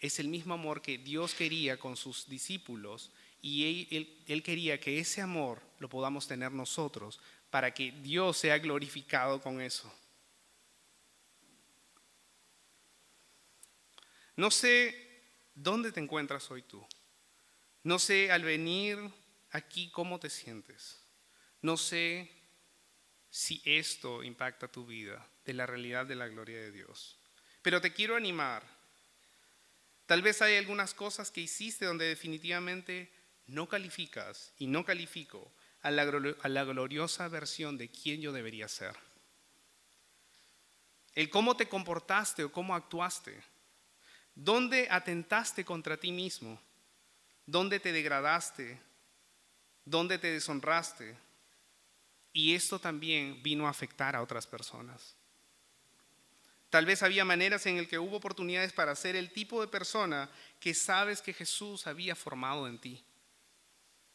es 0.00 0.18
el 0.18 0.26
mismo 0.26 0.54
amor 0.54 0.82
que 0.82 0.98
Dios 0.98 1.34
quería 1.34 1.78
con 1.78 1.96
sus 1.96 2.28
discípulos 2.28 3.12
y 3.40 3.86
él, 3.92 4.18
él, 4.26 4.42
quería 4.42 4.80
que 4.80 4.98
ese 4.98 5.20
amor 5.20 5.62
lo 5.78 5.88
podamos 5.88 6.26
tener 6.26 6.50
nosotros 6.50 7.20
para 7.52 7.74
que 7.74 7.92
Dios 7.92 8.38
sea 8.38 8.58
glorificado 8.58 9.38
con 9.38 9.60
eso. 9.60 9.92
No 14.36 14.50
sé 14.50 15.22
dónde 15.54 15.92
te 15.92 16.00
encuentras 16.00 16.50
hoy 16.50 16.62
tú. 16.62 16.82
No 17.82 17.98
sé 17.98 18.32
al 18.32 18.42
venir 18.42 18.98
aquí 19.50 19.90
cómo 19.90 20.18
te 20.18 20.30
sientes. 20.30 21.04
No 21.60 21.76
sé 21.76 22.32
si 23.28 23.60
esto 23.66 24.22
impacta 24.22 24.68
tu 24.68 24.86
vida 24.86 25.28
de 25.44 25.52
la 25.52 25.66
realidad 25.66 26.06
de 26.06 26.14
la 26.14 26.28
gloria 26.28 26.56
de 26.56 26.72
Dios. 26.72 27.18
Pero 27.60 27.82
te 27.82 27.92
quiero 27.92 28.16
animar. 28.16 28.66
Tal 30.06 30.22
vez 30.22 30.40
hay 30.40 30.56
algunas 30.56 30.94
cosas 30.94 31.30
que 31.30 31.42
hiciste 31.42 31.84
donde 31.84 32.06
definitivamente 32.06 33.12
no 33.46 33.68
calificas 33.68 34.54
y 34.56 34.68
no 34.68 34.86
califico 34.86 35.52
a 35.82 35.90
la, 35.90 36.64
gloriosa 36.64 37.28
versión 37.28 37.76
de 37.76 37.88
quién 37.88 38.20
yo 38.20 38.32
debería 38.32 38.68
ser. 38.68 38.96
El 41.14 41.28
cómo 41.28 41.56
te 41.56 41.68
comportaste 41.68 42.44
o 42.44 42.52
cómo 42.52 42.74
actuaste. 42.74 43.42
¿Dónde 44.34 44.88
atentaste 44.90 45.64
contra 45.64 45.96
ti 45.96 46.12
mismo? 46.12 46.60
¿Dónde 47.44 47.80
te 47.80 47.92
degradaste? 47.92 48.80
¿Dónde 49.84 50.18
te 50.18 50.30
deshonraste? 50.30 51.16
Y 52.32 52.54
esto 52.54 52.78
también 52.78 53.42
vino 53.42 53.66
a 53.66 53.70
afectar 53.70 54.16
a 54.16 54.22
otras 54.22 54.46
personas. 54.46 55.16
Tal 56.70 56.86
vez 56.86 57.02
había 57.02 57.26
maneras 57.26 57.66
en 57.66 57.76
el 57.76 57.86
que 57.86 57.98
hubo 57.98 58.16
oportunidades 58.16 58.72
para 58.72 58.94
ser 58.96 59.16
el 59.16 59.30
tipo 59.30 59.60
de 59.60 59.68
persona 59.68 60.30
que 60.58 60.72
sabes 60.72 61.20
que 61.20 61.34
Jesús 61.34 61.86
había 61.86 62.16
formado 62.16 62.66
en 62.66 62.78
ti. 62.78 63.04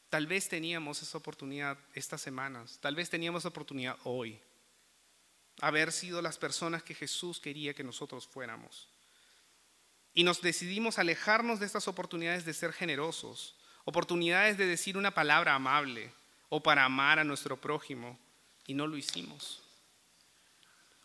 Tal 0.10 0.26
vez 0.26 0.47
teníamos 0.47 1.01
esa 1.01 1.18
oportunidad 1.18 1.78
estas 1.93 2.22
semanas, 2.22 2.80
tal 2.80 2.95
vez 2.95 3.10
teníamos 3.10 3.41
esa 3.41 3.49
oportunidad 3.49 3.97
hoy, 4.05 4.39
haber 5.60 5.91
sido 5.91 6.22
las 6.22 6.38
personas 6.38 6.84
que 6.84 6.95
Jesús 6.95 7.39
quería 7.39 7.74
que 7.74 7.84
nosotros 7.84 8.26
fuéramos. 8.26 8.88
Y 10.14 10.24
nos 10.24 10.41
decidimos 10.41 10.97
alejarnos 10.97 11.60
de 11.60 11.66
estas 11.66 11.88
oportunidades 11.88 12.45
de 12.45 12.53
ser 12.53 12.72
generosos, 12.72 13.55
oportunidades 13.84 14.58
de 14.58 14.66
decir 14.66 14.97
una 14.97 15.14
palabra 15.14 15.55
amable 15.55 16.12
o 16.49 16.64
para 16.64 16.86
amar 16.86 17.20
a 17.20 17.24
nuestro 17.26 17.60
prójimo, 17.60 18.18
y 18.66 18.74
no 18.74 18.88
lo 18.88 18.97
hicimos. 18.97 19.62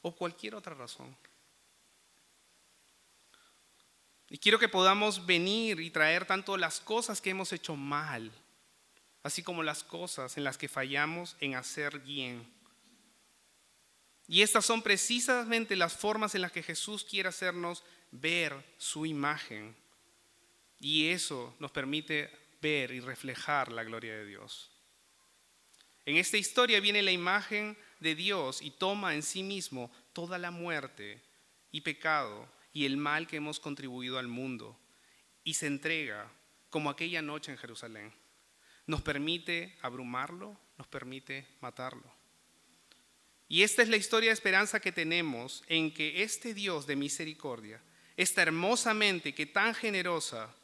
O 0.00 0.14
cualquier 0.14 0.54
otra 0.54 0.74
razón. 0.74 1.16
Y 4.28 4.38
quiero 4.38 4.58
que 4.58 4.68
podamos 4.68 5.26
venir 5.26 5.80
y 5.80 5.90
traer 5.90 6.24
tanto 6.24 6.56
las 6.56 6.80
cosas 6.80 7.20
que 7.20 7.30
hemos 7.30 7.52
hecho 7.52 7.76
mal 7.76 8.32
así 9.22 9.42
como 9.42 9.62
las 9.62 9.84
cosas 9.84 10.36
en 10.36 10.44
las 10.44 10.58
que 10.58 10.68
fallamos 10.68 11.36
en 11.40 11.54
hacer 11.54 12.00
bien. 12.00 12.46
Y 14.26 14.42
estas 14.42 14.64
son 14.64 14.82
precisamente 14.82 15.76
las 15.76 15.96
formas 15.96 16.34
en 16.34 16.42
las 16.42 16.52
que 16.52 16.62
Jesús 16.62 17.04
quiere 17.04 17.28
hacernos 17.28 17.84
ver 18.10 18.64
su 18.78 19.06
imagen. 19.06 19.76
Y 20.80 21.08
eso 21.08 21.54
nos 21.58 21.70
permite 21.70 22.30
ver 22.60 22.92
y 22.92 23.00
reflejar 23.00 23.70
la 23.70 23.84
gloria 23.84 24.14
de 24.14 24.26
Dios. 24.26 24.70
En 26.04 26.16
esta 26.16 26.36
historia 26.36 26.80
viene 26.80 27.02
la 27.02 27.12
imagen 27.12 27.76
de 28.00 28.14
Dios 28.14 28.60
y 28.60 28.72
toma 28.72 29.14
en 29.14 29.22
sí 29.22 29.42
mismo 29.42 29.92
toda 30.12 30.38
la 30.38 30.50
muerte 30.50 31.22
y 31.70 31.82
pecado 31.82 32.48
y 32.72 32.86
el 32.86 32.96
mal 32.96 33.28
que 33.28 33.36
hemos 33.36 33.60
contribuido 33.60 34.18
al 34.18 34.26
mundo 34.26 34.76
y 35.44 35.54
se 35.54 35.66
entrega 35.68 36.28
como 36.70 36.90
aquella 36.90 37.22
noche 37.22 37.52
en 37.52 37.58
Jerusalén 37.58 38.21
nos 38.86 39.02
permite 39.02 39.76
abrumarlo, 39.82 40.56
nos 40.78 40.86
permite 40.86 41.46
matarlo. 41.60 42.10
Y 43.48 43.62
esta 43.62 43.82
es 43.82 43.88
la 43.88 43.96
historia 43.96 44.30
de 44.30 44.34
esperanza 44.34 44.80
que 44.80 44.92
tenemos 44.92 45.62
en 45.66 45.92
que 45.92 46.22
este 46.22 46.54
Dios 46.54 46.86
de 46.86 46.96
misericordia, 46.96 47.82
esta 48.16 48.42
hermosamente 48.42 49.34
que 49.34 49.46
tan 49.46 49.74
generosa, 49.74 50.54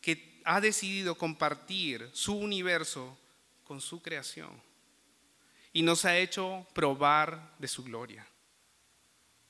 que 0.00 0.40
ha 0.44 0.60
decidido 0.60 1.16
compartir 1.16 2.08
su 2.12 2.34
universo 2.34 3.18
con 3.64 3.80
su 3.80 4.00
creación 4.00 4.50
y 5.72 5.82
nos 5.82 6.04
ha 6.06 6.16
hecho 6.16 6.66
probar 6.72 7.54
de 7.58 7.68
su 7.68 7.84
gloria. 7.84 8.26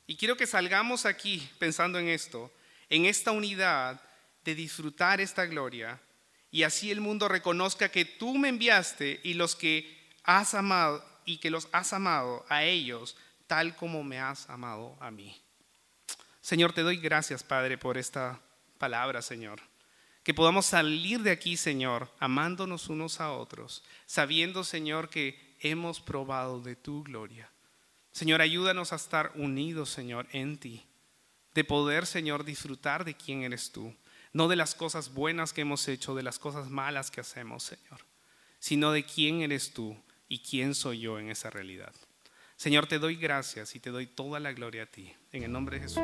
Y 0.07 0.17
quiero 0.17 0.37
que 0.37 0.47
salgamos 0.47 1.07
aquí 1.07 1.49
pensando 1.59 1.99
en 1.99 2.09
esto, 2.09 2.53
en 2.89 3.05
esta 3.05 3.31
unidad 3.31 4.03
de 4.45 4.55
disfrutar 4.55 5.21
esta 5.21 5.47
gloria 5.47 6.01
y 6.51 6.63
así 6.63 6.91
el 6.91 7.01
mundo 7.01 7.29
reconozca 7.29 7.91
que 7.91 8.05
tú 8.05 8.37
me 8.37 8.49
enviaste 8.49 9.21
y 9.23 9.35
los 9.35 9.55
que 9.55 9.99
has 10.25 10.55
amado 10.55 11.05
y 11.25 11.39
que 11.39 11.51
los 11.51 11.69
has 11.73 11.93
amado 11.93 12.45
a 12.49 12.65
ellos 12.65 13.17
tal 13.47 13.77
como 13.77 14.03
me 14.03 14.19
has 14.19 14.49
amado 14.49 14.97
a 15.01 15.11
mí. 15.11 15.37
Señor, 16.41 16.73
te 16.73 16.83
doy 16.83 16.97
gracias, 16.97 17.43
Padre, 17.43 17.77
por 17.77 17.99
esta 17.99 18.41
palabra, 18.79 19.21
Señor. 19.21 19.61
Que 20.23 20.35
podamos 20.35 20.67
salir 20.67 21.23
de 21.23 21.31
aquí, 21.31 21.57
Señor, 21.57 22.11
amándonos 22.19 22.89
unos 22.89 23.21
a 23.21 23.33
otros, 23.33 23.83
sabiendo, 24.07 24.65
Señor, 24.65 25.11
que 25.11 25.57
hemos 25.61 26.01
probado 26.01 26.61
de 26.61 26.77
tu 26.77 27.03
gloria. 27.03 27.51
Señor, 28.13 28.41
ayúdanos 28.41 28.93
a 28.93 28.97
estar 28.97 29.33
unidos, 29.35 29.91
Señor, 29.91 30.27
en 30.33 30.59
ti, 30.59 30.87
de 31.55 31.65
poder, 31.65 32.07
Señor, 32.07 32.45
disfrutar 32.45 33.05
de 33.05 33.15
quién 33.15 33.43
eres 33.43 33.71
tú 33.71 33.95
no 34.33 34.49
de 34.49 34.57
las 34.57 34.75
cosas 34.75 35.15
buenas 35.15 35.53
que 35.53 35.63
hemos 35.63 35.89
hecho, 35.89 36.15
de 36.15 36.23
las 36.23 36.39
cosas 36.39 36.71
malas 36.71 37.11
que 37.11 37.21
hacemos, 37.21 37.63
Señor, 37.63 38.01
sino 38.59 38.93
de 38.93 39.05
quién 39.05 39.43
eres 39.43 39.73
tú 39.73 39.97
y 40.29 40.41
quién 40.41 40.75
soy 40.75 41.01
yo 41.01 41.19
en 41.19 41.31
esa 41.31 41.51
realidad. 41.51 41.95
Señor, 42.57 42.87
te 42.87 42.99
doy 42.99 43.17
gracias 43.17 43.77
y 43.77 43.81
te 43.81 43.91
doy 43.91 44.07
toda 44.07 44.41
la 44.41 44.53
gloria 44.53 44.83
a 44.83 44.87
ti. 44.87 45.13
En 45.33 45.45
el 45.45 45.53
nombre 45.53 45.79
de 45.79 45.83
Jesús. 45.83 46.03